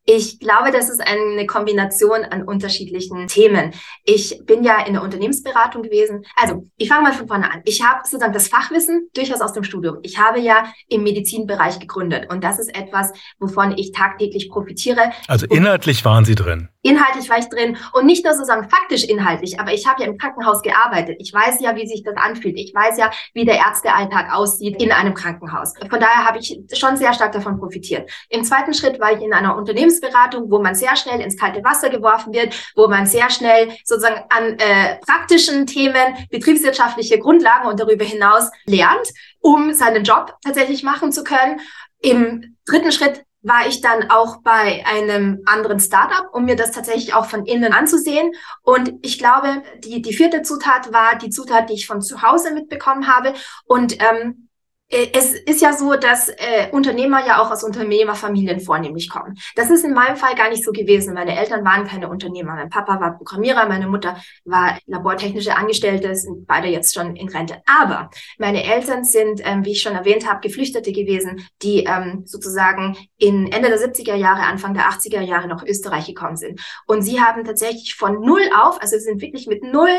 Ich 0.09 0.39
glaube, 0.39 0.71
das 0.71 0.89
ist 0.89 1.01
eine 1.01 1.47
Kombination 1.47 2.25
an 2.25 2.45
unterschiedlichen 2.45 3.27
Themen. 3.27 3.73
Ich 4.05 4.41
bin 4.47 4.63
ja 4.63 4.87
in 4.87 4.93
der 4.93 5.03
Unternehmensberatung 5.03 5.83
gewesen. 5.83 6.25
Also, 6.37 6.63
ich 6.77 6.89
fange 6.89 7.03
mal 7.03 7.13
von 7.13 7.27
vorne 7.27 7.53
an. 7.53 7.63
Ich 7.65 7.83
habe 7.83 8.03
sozusagen 8.05 8.33
das 8.33 8.47
Fachwissen 8.47 9.11
durchaus 9.15 9.41
aus 9.41 9.53
dem 9.53 9.65
Studium. 9.65 9.99
Ich 10.03 10.19
habe 10.19 10.39
ja 10.39 10.73
im 10.89 11.03
Medizinbereich 11.03 11.81
gegründet 11.81 12.31
und 12.31 12.45
das 12.45 12.61
ist 12.61 12.73
etwas, 12.77 13.13
wovon 13.41 13.77
ich 13.77 13.91
tagtäglich 13.91 14.49
profitiere. 14.49 15.11
Also 15.27 15.47
inhaltlich 15.47 16.05
waren 16.05 16.25
Sie 16.25 16.37
drin. 16.37 16.69
Inhaltlich 16.87 17.29
war 17.29 17.39
ich 17.39 17.49
drin 17.49 17.77
und 17.95 18.07
nicht 18.07 18.25
nur 18.25 18.33
sozusagen 18.35 18.69
faktisch 18.71 19.03
inhaltlich, 19.03 19.59
aber 19.59 19.73
ich 19.73 19.89
habe 19.89 20.03
ja 20.03 20.09
im 20.09 20.19
Krankenhaus 20.19 20.63
gearbeitet. 20.63 21.17
Ich 21.19 21.35
weiß 21.35 21.61
ja, 21.61 21.75
wie 21.75 21.85
sich 21.85 22.05
das 22.05 22.15
anfühlt. 22.17 22.57
Ich 22.57 22.73
weiß 22.73 22.97
ja, 22.97 23.11
wie 23.35 23.45
der 23.45 23.57
Ärztealltag 23.57 24.33
aussieht 24.33 24.81
in 24.81 24.93
einem 24.93 25.15
Krankenhaus. 25.15 25.75
Von 25.91 25.99
daher 25.99 26.25
habe 26.27 26.39
ich 26.39 26.57
schon 26.75 26.97
sehr 26.97 27.13
stark 27.13 27.33
davon 27.33 27.59
profitiert. 27.59 28.09
Im 28.29 28.45
zweiten 28.45 28.73
Schritt 28.73 29.01
war 29.01 29.13
ich 29.13 29.21
in 29.21 29.33
einer 29.33 29.57
Unternehmensberatung, 29.57 30.49
wo 30.49 30.61
man 30.61 30.77
sehr 30.77 30.95
schnell 30.95 31.21
ins 31.21 31.37
kalte 31.37 31.65
Wasser 31.65 31.91
geworfen 31.91 32.33
wird, 32.33 32.55
wo 32.77 32.87
man 32.87 33.07
sehr 33.07 33.31
schnell 33.31 33.73
sozusagen 33.85 34.23
an 34.29 34.57
äh, 34.59 35.01
praktischen 35.05 35.67
Themen, 35.67 36.15
betriebswirtschaftliche 36.31 37.19
Grundlagen 37.19 37.67
und 37.69 37.81
darüber 37.81 38.05
hinaus 38.05 38.49
lernt, 38.65 39.09
um 39.41 39.73
seinen 39.75 40.05
Job 40.05 40.37
tatsächlich 40.45 40.85
machen 40.85 41.11
zu 41.11 41.25
können. 41.25 41.61
Im 42.01 42.57
dritten 42.65 42.93
Schritt 42.93 43.26
war 43.47 43.69
ich 43.69 43.81
dann 43.81 44.11
auch 44.11 44.43
bei 44.43 44.85
einem 44.87 45.43
anderen 45.47 45.79
Startup, 45.79 46.29
um 46.33 46.47
mir 46.47 46.57
das 46.57 46.73
tatsächlich 46.73 47.15
auch 47.15 47.27
von 47.27 47.47
innen 47.47 47.73
anzusehen. 47.73 48.33
Und 48.63 48.95
ich 49.03 49.19
glaube, 49.19 49.63
die, 49.85 50.03
die 50.03 50.15
vierte 50.15 50.43
Zutat 50.43 50.93
war 50.93 51.17
die 51.17 51.31
Zutat, 51.31 51.71
die 51.71 51.75
ich 51.75 51.87
von 51.87 52.03
zu 52.03 52.23
Hause 52.23 52.53
mitbekommen 52.53 53.07
habe. 53.07 53.35
Und 53.65 54.03
ähm, 54.03 54.46
äh, 54.46 54.46
es 54.89 55.33
ist 55.33 55.61
ja 55.61 55.73
so, 55.73 55.95
dass 55.97 56.29
äh, 56.29 56.71
Unternehmer 56.71 57.27
ja 57.27 57.43
auch 57.43 57.51
aus 57.51 57.65
Unternehmerfamilien 57.65 58.61
vornehmlich 58.61 59.09
kommen. 59.09 59.37
Das 59.57 59.69
ist 59.69 59.85
in 59.85 59.93
meinem 59.93 60.17
Fall 60.17 60.37
gar 60.37 60.49
nicht 60.49 60.65
so 60.65 60.71
gewesen. 60.71 61.15
Meine 61.15 61.37
Eltern 61.37 61.65
waren 61.65 61.87
keine 61.87 62.09
Unternehmer. 62.09 62.55
Mein 62.55 62.71
Papa 62.71 63.01
war 63.01 63.17
Programmierer, 63.17 63.69
meine 63.69 63.89
Mutter 63.89 64.17
war 64.45 64.79
labortechnische 64.87 65.57
Angestellte, 65.57 66.15
sind 66.15 66.47
beide 66.47 66.69
jetzt 66.69 66.95
schon 66.95 67.17
in 67.17 67.29
Rente. 67.29 67.63
Aber 67.67 68.11
meine 68.39 68.63
Eltern 68.63 69.03
sind, 69.03 69.41
ähm, 69.45 69.65
wie 69.65 69.73
ich 69.73 69.83
schon 69.83 69.95
erwähnt 69.95 70.29
habe, 70.29 70.41
Geflüchtete 70.41 70.93
gewesen, 70.93 71.49
die 71.63 71.85
ähm, 71.85 72.23
sozusagen 72.25 72.97
in 73.19 73.51
Ende 73.51 73.69
der 73.69 73.81
70er 73.81 74.15
Jahre, 74.15 74.43
Anfang 74.43 74.75
der 74.75 74.85
80er 74.85 75.21
Jahre 75.21 75.49
nach 75.49 75.65
Österreich 75.65 76.07
gekommen 76.07 76.37
sind. 76.37 76.61
Und 76.87 77.03
sie 77.03 77.21
haben 77.21 77.45
tatsächlich 77.45 77.97
von 77.97 78.21
null 78.21 78.49
auf, 78.57 78.81
also 78.81 78.97
sind 78.99 79.21
wirklich 79.21 79.49
mit 79.49 79.65
null 79.65 79.91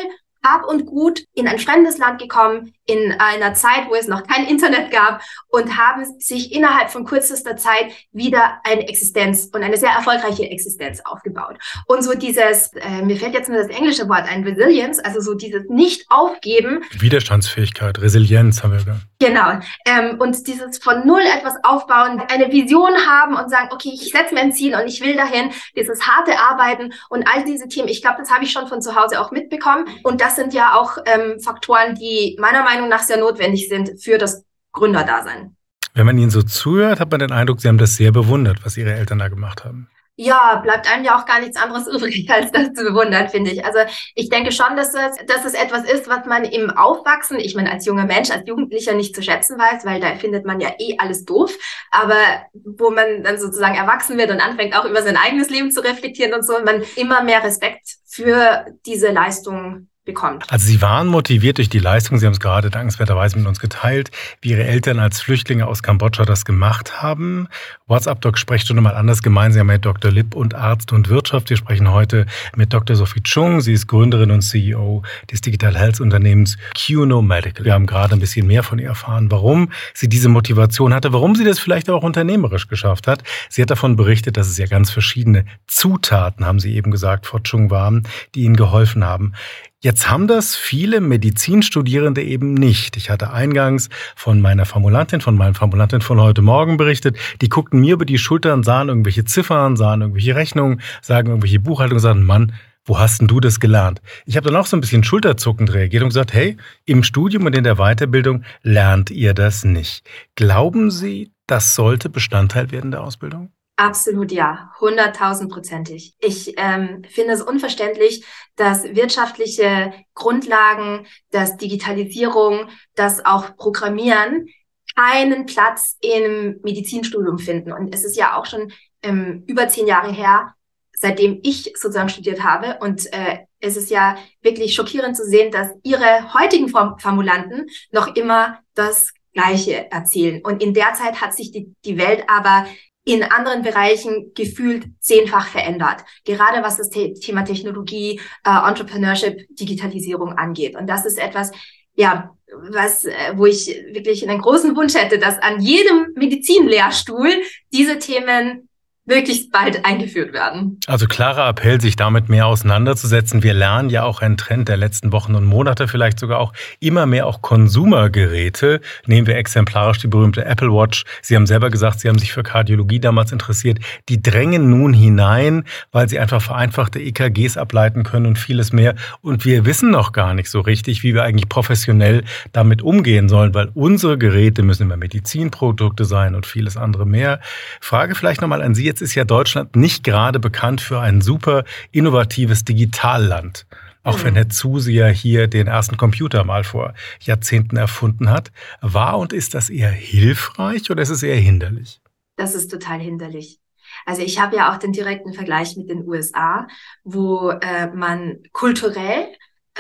hab 0.44 0.66
und 0.66 0.86
Gut 0.86 1.26
in 1.34 1.48
ein 1.48 1.60
fremdes 1.60 1.98
Land 1.98 2.22
gekommen, 2.22 2.74
in 2.88 3.14
einer 3.20 3.54
Zeit, 3.54 3.90
wo 3.90 3.96
es 3.96 4.08
noch 4.08 4.24
kein 4.24 4.48
Internet 4.48 4.92
gab 4.92 5.22
und 5.50 5.78
haben 5.78 6.06
sich 6.20 6.54
innerhalb 6.54 6.90
von 6.90 7.06
kürzester 7.06 7.58
Zeit 7.58 7.92
wieder 8.12 8.60
eine 8.64 8.88
Existenz 8.88 9.50
und 9.54 9.62
eine 9.62 9.78
sehr 9.78 9.92
erfolgreiche 9.92 10.50
Existenz 10.50 11.02
aufgebaut. 11.04 11.58
Und 11.86 12.04
so 12.04 12.14
dieses, 12.16 12.72
äh, 12.74 13.02
mir 13.04 13.18
fällt 13.18 13.34
jetzt 13.34 13.50
nur 13.50 13.58
das 13.58 13.68
englische 13.68 14.08
Wort 14.10 14.24
ein, 14.30 14.44
Resilience, 14.44 15.00
also 15.00 15.20
so 15.20 15.34
dieses 15.34 15.64
Nicht-Aufgeben. 15.70 16.84
Widerstandsfähigkeit, 16.98 18.00
Resilienz 18.00 18.64
haben 18.64 18.72
wir 18.72 18.80
da. 18.80 19.00
Genau. 19.20 19.60
Ähm, 19.86 20.20
und 20.20 20.48
dieses 20.48 20.78
von 20.78 21.06
Null 21.06 21.22
etwas 21.22 21.56
aufbauen, 21.64 22.22
eine 22.30 22.52
Vision 22.52 22.94
haben 23.08 23.36
und 23.36 23.50
sagen, 23.50 23.70
okay, 23.72 23.92
ich 23.94 24.12
setze 24.12 24.34
mir 24.34 24.42
ein 24.42 24.54
Ziel 24.54 24.76
und 24.76 24.88
ich 24.88 25.02
will 25.02 25.16
dahin, 25.16 25.52
dieses 25.76 26.08
harte 26.08 26.40
Arbeiten 26.40 26.94
und 27.10 27.28
all 27.28 27.44
diese 27.44 27.68
Themen. 27.68 27.88
Ich 27.88 28.02
glaube, 28.02 28.18
das 28.20 28.32
habe 28.32 28.44
ich 28.44 28.52
schon 28.52 28.68
von 28.68 28.82
zu 28.82 28.96
Hause 28.96 29.20
auch 29.20 29.32
mitbekommen. 29.32 29.86
Und 30.04 30.22
das 30.22 30.36
sind 30.36 30.54
ja 30.54 30.76
auch 30.76 30.98
ähm, 31.06 31.40
Faktoren, 31.42 31.96
die 31.96 32.38
meiner 32.40 32.64
Meinung 32.64 32.77
Meinung 32.78 32.90
nach 32.90 33.04
sehr 33.04 33.18
notwendig 33.18 33.70
sind 33.70 34.02
für 34.02 34.18
das 34.18 34.46
Gründerdasein. 34.72 35.56
Wenn 35.94 36.06
man 36.06 36.18
Ihnen 36.18 36.30
so 36.30 36.44
zuhört, 36.44 37.00
hat 37.00 37.10
man 37.10 37.20
den 37.20 37.32
Eindruck, 37.32 37.60
Sie 37.60 37.68
haben 37.68 37.80
das 37.80 37.96
sehr 37.96 38.12
bewundert, 38.12 38.64
was 38.64 38.78
Ihre 38.78 38.94
Eltern 38.94 39.18
da 39.18 39.30
gemacht 39.30 39.66
haben. 39.66 39.90
Ja, 40.20 40.60
bleibt 40.64 40.92
einem 40.92 41.06
ja 41.06 41.20
auch 41.20 41.26
gar 41.26 41.40
nichts 41.40 41.58
anderes 41.58 41.88
übrig, 41.94 42.30
als 42.30 42.52
das 42.52 42.74
zu 42.74 42.84
bewundern, 42.84 43.30
finde 43.30 43.52
ich. 43.52 43.64
Also 43.66 43.80
ich 44.16 44.30
denke 44.30 44.52
schon, 44.52 44.76
dass 44.76 44.92
das, 44.92 45.16
dass 45.28 45.46
es 45.46 45.54
etwas 45.54 45.90
ist, 45.90 46.08
was 46.08 46.26
man 46.26 46.44
im 46.44 46.72
Aufwachsen, 46.72 47.40
ich 47.40 47.56
meine, 47.56 47.72
als 47.72 47.86
junger 47.86 48.06
Mensch, 48.06 48.32
als 48.32 48.48
Jugendlicher 48.48 48.94
nicht 48.94 49.16
zu 49.16 49.22
schätzen 49.22 49.58
weiß, 49.58 49.86
weil 49.86 50.00
da 50.00 50.16
findet 50.16 50.46
man 50.46 50.60
ja 50.60 50.70
eh 50.80 50.98
alles 50.98 51.26
doof. 51.26 51.56
Aber 51.92 52.16
wo 52.54 52.90
man 52.90 53.24
dann 53.24 53.40
sozusagen 53.40 53.76
erwachsen 53.76 54.18
wird 54.18 54.32
und 54.32 54.40
anfängt 54.40 54.76
auch 54.76 54.86
über 54.86 55.04
sein 55.04 55.18
eigenes 55.18 55.50
Leben 55.50 55.72
zu 55.72 55.84
reflektieren 55.84 56.34
und 56.34 56.46
so, 56.46 56.54
man 56.64 56.84
immer 56.96 57.24
mehr 57.24 57.44
Respekt 57.44 57.98
für 58.06 58.66
diese 58.86 59.12
Leistung 59.12 59.88
bekommt. 60.08 60.52
Also 60.52 60.66
Sie 60.66 60.82
waren 60.82 61.06
motiviert 61.06 61.60
durch 61.60 61.70
die 61.70 61.78
Leistung, 61.78 62.18
Sie 62.18 62.26
haben 62.26 62.34
es 62.34 62.40
gerade 62.40 62.72
dankenswerterweise 62.72 63.38
mit 63.38 63.46
uns 63.46 63.60
geteilt, 63.60 64.10
wie 64.42 64.50
Ihre 64.50 64.64
Eltern 64.64 64.98
als 64.98 65.22
Flüchtlinge 65.22 65.68
aus 65.68 65.84
Kambodscha 65.84 66.26
das 66.26 66.46
gemacht 66.46 67.04
haben. 67.04 67.48
WhatsApp-Doc 67.86 68.40
Sprechstunde 68.40 68.82
mal 68.82 68.96
anders 68.96 69.22
gemeinsam 69.22 69.68
mit 69.68 69.86
Dr. 69.86 70.12
Lipp 70.12 70.34
und 70.34 70.56
Arzt 70.56 70.92
und 70.92 71.10
Wirtschaft. 71.10 71.50
Wir 71.52 71.58
sprechen 71.58 71.92
heute 71.92 72.26
mit 72.56 72.74
Dr. 72.74 72.96
Sophie 72.96 73.22
Chung. 73.22 73.62
Sie 73.62 73.74
ist 73.74 73.88
Gründerin 73.88 74.32
und 74.32 74.42
CEO 74.42 75.04
des 75.32 75.42
Digital 75.42 75.78
Health 75.78 76.02
Unternehmens 76.02 76.58
QNO 76.76 77.22
Medical. 77.22 77.64
Wir 77.64 77.74
haben 77.74 77.86
gerade 77.86 78.16
ein 78.16 78.20
bisschen 78.20 78.48
mehr 78.48 78.64
von 78.64 78.80
ihr 78.80 78.88
erfahren, 78.88 79.30
warum 79.30 79.72
sie 79.94 80.10
diese 80.10 80.30
Motivation 80.30 80.94
hatte, 80.94 81.14
warum 81.14 81.36
sie 81.36 81.44
das 81.44 81.60
vielleicht 81.60 81.90
auch 81.90 82.04
unternehmerisch 82.04 82.68
geschafft 82.68 83.08
hat. 83.08 83.24
Sie 83.50 83.62
hat 83.62 83.70
davon 83.70 83.96
berichtet, 83.96 84.38
dass 84.38 84.48
es 84.48 84.58
ja 84.58 84.66
ganz 84.66 84.90
verschiedene 84.90 85.46
Zutaten, 85.68 86.46
haben 86.46 86.60
Sie 86.60 86.76
eben 86.76 86.92
gesagt, 86.92 87.26
Frau 87.26 87.40
Chung 87.40 87.70
waren, 87.70 88.08
die 88.36 88.44
Ihnen 88.44 88.56
geholfen 88.56 89.04
haben. 89.04 89.34
Jetzt 89.80 90.10
haben 90.10 90.28
das 90.28 90.56
viele 90.56 91.02
Medizinstudierende 91.02 92.24
eben 92.24 92.56
nicht. 92.56 92.98
Ich 92.98 93.12
hatte 93.12 93.32
eingangs 93.32 93.90
von 94.16 94.42
meiner 94.42 94.66
Formulantin, 94.66 95.22
von 95.22 95.36
meinem 95.36 95.54
Formulantin 95.54 96.02
von 96.02 96.20
heute 96.20 96.42
Morgen 96.42 96.78
berichtet. 96.78 97.16
Die 97.42 97.50
guckten 97.50 97.80
mir 97.82 97.94
über 97.94 98.06
die 98.06 98.18
Schultern, 98.18 98.64
sahen 98.64 98.90
irgendwelche 98.90 99.24
Ziffern, 99.24 99.76
sahen 99.76 100.02
irgendwelche 100.02 100.36
Rechnungen, 100.36 100.82
sagen 101.04 101.28
irgendwelche 101.28 101.60
Buchhaltungen, 101.60 102.02
sagten, 102.02 102.26
Mann, 102.26 102.54
wo 102.86 102.98
hast 102.98 103.22
denn 103.22 103.28
du 103.28 103.40
das 103.40 103.60
gelernt? 103.60 104.02
Ich 104.26 104.36
habe 104.36 104.50
dann 104.50 104.56
auch 104.56 104.66
so 104.66 104.76
ein 104.76 104.82
bisschen 104.82 105.04
schulterzuckend 105.04 105.72
reagiert 105.72 106.02
und 106.02 106.10
gesagt, 106.10 106.34
hey, 106.34 106.58
im 106.86 107.04
Studium 107.04 107.46
und 107.46 107.56
in 107.56 107.64
der 107.64 107.76
Weiterbildung 107.76 108.46
lernt 108.64 109.12
ihr 109.12 109.36
das 109.36 109.64
nicht. 109.64 110.10
Glauben 110.34 110.90
Sie, 110.90 111.34
das 111.46 111.76
sollte 111.76 112.10
Bestandteil 112.10 112.72
werden 112.72 112.90
der 112.90 113.04
Ausbildung? 113.04 113.52
Absolut 113.80 114.32
ja, 114.32 114.72
hunderttausendprozentig. 114.80 116.16
Ich 116.20 116.56
ähm, 116.58 117.04
finde 117.08 117.34
es 117.34 117.44
unverständlich, 117.44 118.26
dass 118.56 118.84
wirtschaftliche 118.96 119.94
Grundlagen, 120.16 121.06
dass 121.30 121.58
Digitalisierung, 121.58 122.70
dass 122.96 123.24
auch 123.24 123.56
Programmieren 123.56 124.48
keinen 124.96 125.46
Platz 125.46 125.96
im 126.02 126.60
Medizinstudium 126.64 127.38
finden. 127.38 127.72
Und 127.72 127.94
es 127.94 128.04
ist 128.04 128.18
ja 128.18 128.36
auch 128.36 128.48
schon 128.48 128.74
ähm, 129.04 129.44
über 129.46 129.68
zehn 129.68 129.86
Jahre 129.86 130.12
her, 130.12 130.56
seitdem 130.94 131.40
ich 131.44 131.74
sozusagen 131.76 132.10
studiert 132.10 132.44
habe. 132.44 132.80
Und 132.82 133.06
äh, 133.14 133.46
es 133.60 133.78
ist 133.78 133.92
ja 133.92 134.18
wirklich 134.42 134.74
schockierend 134.74 135.16
zu 135.16 135.24
sehen, 135.24 135.52
dass 135.52 135.70
ihre 135.84 136.34
heutigen 136.34 136.70
Formulanten 136.70 137.68
noch 137.92 138.16
immer 138.16 138.58
das 138.74 139.14
Gleiche 139.34 139.92
erzählen. 139.92 140.42
Und 140.44 140.64
in 140.64 140.74
der 140.74 140.96
Zeit 140.96 141.22
hat 141.22 141.36
sich 141.36 141.52
die, 141.52 141.76
die 141.86 142.00
Welt 142.00 142.24
aber 142.28 142.66
in 143.08 143.24
anderen 143.24 143.62
Bereichen 143.62 144.34
gefühlt 144.36 144.86
zehnfach 145.00 145.48
verändert. 145.48 146.04
Gerade 146.26 146.62
was 146.62 146.76
das 146.76 146.90
Thema 146.90 147.44
Technologie, 147.44 148.20
äh, 148.44 148.68
Entrepreneurship, 148.68 149.48
Digitalisierung 149.50 150.34
angeht. 150.34 150.76
Und 150.76 150.88
das 150.88 151.06
ist 151.06 151.18
etwas, 151.18 151.52
ja, 151.96 152.36
was, 152.70 153.06
äh, 153.06 153.14
wo 153.36 153.46
ich 153.46 153.68
wirklich 153.94 154.28
einen 154.28 154.42
großen 154.42 154.76
Wunsch 154.76 154.96
hätte, 154.96 155.20
dass 155.20 155.40
an 155.40 155.62
jedem 155.62 156.08
Medizinlehrstuhl 156.16 157.30
diese 157.72 157.98
Themen 157.98 158.67
möglichst 159.08 159.52
bald 159.52 159.86
eingeführt 159.86 160.34
werden. 160.34 160.80
Also 160.86 161.08
klarer 161.08 161.48
Appell, 161.50 161.82
sich 161.82 161.96
damit 161.96 162.30
mehr 162.30 162.46
auseinanderzusetzen. 162.46 163.42
Wir 163.42 163.54
lernen 163.54 163.90
ja 163.90 164.04
auch 164.04 164.22
einen 164.22 164.38
Trend 164.38 164.68
der 164.68 164.78
letzten 164.78 165.12
Wochen 165.12 165.36
und 165.36 165.46
Monate, 165.46 165.88
vielleicht 165.88 166.20
sogar 166.20 166.40
auch 166.40 166.54
immer 166.80 167.06
mehr 167.06 167.26
auch 167.26 167.42
Konsumergeräte. 167.42 168.82
Nehmen 169.06 169.26
wir 169.26 169.38
exemplarisch 169.38 170.00
die 170.00 170.08
berühmte 170.08 170.46
Apple 170.46 170.72
Watch. 170.72 171.06
Sie 171.22 171.36
haben 171.36 171.48
selber 171.48 171.70
gesagt, 171.70 172.02
Sie 172.02 172.10
haben 172.10 172.20
sich 172.20 172.34
für 172.34 172.44
Kardiologie 172.44 173.00
damals 173.00 173.32
interessiert. 173.32 173.80
Die 174.10 174.22
drängen 174.22 174.70
nun 174.70 174.94
hinein, 174.94 175.64
weil 175.92 176.10
sie 176.10 176.20
einfach 176.20 176.42
vereinfachte 176.42 177.00
EKGs 177.00 177.58
ableiten 177.58 178.04
können 178.04 178.26
und 178.26 178.38
vieles 178.38 178.74
mehr. 178.74 178.96
Und 179.22 179.46
wir 179.46 179.66
wissen 179.66 179.90
noch 179.90 180.12
gar 180.12 180.34
nicht 180.34 180.50
so 180.50 180.60
richtig, 180.60 181.04
wie 181.04 181.14
wir 181.14 181.24
eigentlich 181.24 181.50
professionell 181.50 182.24
damit 182.52 182.82
umgehen 182.82 183.30
sollen, 183.30 183.54
weil 183.54 183.70
unsere 183.74 184.18
Geräte 184.18 184.64
müssen 184.64 184.84
immer 184.84 184.98
Medizinprodukte 184.98 186.06
sein 186.06 186.36
und 186.36 186.46
vieles 186.46 186.76
andere 186.76 187.06
mehr. 187.06 187.40
Frage 187.80 188.16
vielleicht 188.16 188.42
nochmal 188.42 188.62
an 188.62 188.76
Sie 188.76 188.86
jetzt 188.86 188.97
Jetzt 188.98 189.10
ist 189.10 189.14
ja 189.14 189.26
Deutschland 189.26 189.76
nicht 189.76 190.04
gerade 190.04 190.40
bekannt 190.40 190.82
für 190.82 191.00
ein 191.00 191.22
super 191.22 191.66
innovatives 191.92 192.66
Digitalland. 192.66 193.68
Auch 194.02 194.24
wenn 194.24 194.34
mhm. 194.34 194.38
Herr 194.38 194.50
Zuseher 194.50 195.10
hier 195.10 195.48
den 195.48 195.68
ersten 195.68 195.98
Computer 195.98 196.44
mal 196.44 196.64
vor 196.64 196.96
Jahrzehnten 197.20 197.78
erfunden 197.78 198.32
hat. 198.32 198.52
War 198.82 199.20
und 199.20 199.34
ist 199.34 199.54
das 199.54 199.70
eher 199.70 199.92
hilfreich 199.92 200.90
oder 200.90 201.04
ist 201.04 201.12
es 201.12 201.22
eher 201.22 201.36
hinderlich? 201.36 202.02
Das 202.38 202.56
ist 202.56 202.72
total 202.72 203.00
hinderlich. 203.00 203.60
Also 204.08 204.24
ich 204.24 204.42
habe 204.42 204.56
ja 204.56 204.74
auch 204.74 204.78
den 204.78 204.94
direkten 204.94 205.34
Vergleich 205.34 205.78
mit 205.78 205.92
den 205.92 206.04
USA, 206.08 206.68
wo 207.04 207.52
äh, 207.52 207.92
man 207.94 208.38
kulturell 208.52 209.28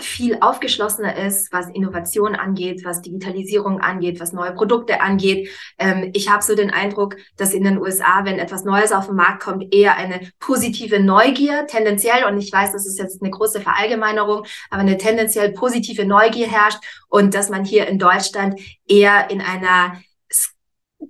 viel 0.01 0.37
aufgeschlossener 0.41 1.17
ist, 1.17 1.51
was 1.51 1.67
Innovation 1.69 2.35
angeht, 2.35 2.83
was 2.85 3.01
Digitalisierung 3.01 3.81
angeht, 3.81 4.19
was 4.19 4.33
neue 4.33 4.53
Produkte 4.53 5.01
angeht. 5.01 5.49
Ähm, 5.77 6.11
ich 6.13 6.29
habe 6.29 6.43
so 6.43 6.55
den 6.55 6.71
Eindruck, 6.71 7.17
dass 7.37 7.53
in 7.53 7.63
den 7.63 7.79
USA, 7.79 8.25
wenn 8.25 8.39
etwas 8.39 8.63
Neues 8.63 8.91
auf 8.91 9.07
den 9.07 9.15
Markt 9.15 9.43
kommt, 9.43 9.73
eher 9.73 9.95
eine 9.95 10.31
positive 10.39 10.99
Neugier 10.99 11.67
tendenziell, 11.67 12.25
und 12.25 12.37
ich 12.37 12.51
weiß, 12.51 12.71
das 12.71 12.87
ist 12.87 12.99
jetzt 12.99 13.21
eine 13.21 13.31
große 13.31 13.61
Verallgemeinerung, 13.61 14.45
aber 14.69 14.81
eine 14.81 14.97
tendenziell 14.97 15.51
positive 15.51 16.05
Neugier 16.05 16.47
herrscht 16.47 16.79
und 17.09 17.33
dass 17.33 17.49
man 17.49 17.65
hier 17.65 17.87
in 17.87 17.99
Deutschland 17.99 18.59
eher 18.87 19.29
in 19.29 19.41
einer 19.41 19.99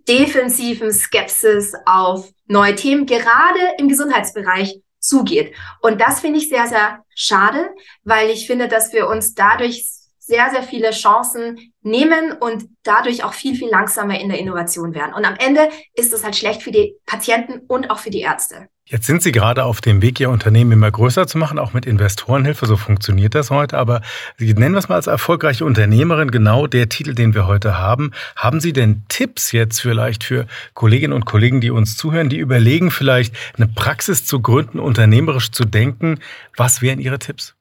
defensiven 0.08 0.92
Skepsis 0.92 1.74
auf 1.86 2.32
neue 2.46 2.76
Themen, 2.76 3.06
gerade 3.06 3.60
im 3.78 3.88
Gesundheitsbereich, 3.88 4.82
zugeht. 5.08 5.56
Und 5.82 6.02
das 6.02 6.20
finde 6.20 6.40
ich 6.40 6.50
sehr, 6.50 6.68
sehr 6.68 7.04
schade, 7.16 7.74
weil 8.04 8.30
ich 8.30 8.48
finde, 8.48 8.68
dass 8.68 8.94
wir 8.94 9.08
uns 9.08 9.34
dadurch 9.34 9.86
sehr, 10.20 10.50
sehr 10.52 10.64
viele 10.64 10.92
Chancen 10.92 11.74
nehmen 11.90 12.34
und 12.40 12.66
dadurch 12.84 13.24
auch 13.24 13.34
viel, 13.34 13.56
viel 13.56 13.70
langsamer 13.70 14.20
in 14.20 14.30
der 14.30 14.40
Innovation 14.40 14.94
werden. 14.94 15.14
Und 15.14 15.26
am 15.26 15.36
Ende 15.38 15.70
ist 15.94 16.14
es 16.14 16.24
halt 16.24 16.36
schlecht 16.36 16.64
für 16.64 16.72
die 16.72 16.96
Patienten 17.06 17.62
und 17.68 17.90
auch 17.90 18.00
für 18.00 18.10
die 18.10 18.22
Ärzte. 18.22 18.68
Jetzt 18.90 19.06
sind 19.06 19.22
Sie 19.22 19.34
gerade 19.34 19.66
auf 19.66 19.82
dem 19.82 20.02
Weg, 20.02 20.18
Ihr 20.22 20.30
Unternehmen 20.30 20.72
immer 20.72 20.90
größer 20.90 21.28
zu 21.28 21.38
machen, 21.38 21.60
auch 21.60 21.74
mit 21.74 21.86
Investorenhilfe. 21.86 22.66
So 22.66 22.78
funktioniert 22.78 23.36
das 23.36 23.52
heute. 23.52 23.78
Aber 23.78 24.02
Sie 24.38 24.54
nennen 24.54 24.76
wir 24.76 24.80
es 24.80 24.88
mal 24.88 24.96
als 24.96 25.08
erfolgreiche 25.08 25.66
Unternehmerin, 25.66 26.32
genau 26.32 26.68
der 26.68 26.88
Titel, 26.88 27.14
den 27.14 27.34
wir 27.34 27.48
heute 27.48 27.78
haben. 27.78 28.12
Haben 28.38 28.62
Sie 28.62 28.72
denn 28.72 29.04
Tipps 29.10 29.52
jetzt 29.52 29.82
vielleicht 29.82 30.24
für 30.24 30.48
Kolleginnen 30.74 31.12
und 31.12 31.26
Kollegen, 31.26 31.60
die 31.60 31.70
uns 31.70 31.98
zuhören, 31.98 32.30
die 32.30 32.38
überlegen, 32.38 32.90
vielleicht 32.90 33.36
eine 33.58 33.68
Praxis 33.68 34.26
zu 34.26 34.42
gründen, 34.42 34.80
unternehmerisch 34.80 35.52
zu 35.52 35.66
denken? 35.66 36.20
Was 36.56 36.82
wären 36.82 37.02
Ihre 37.02 37.20
Tipps? 37.20 37.57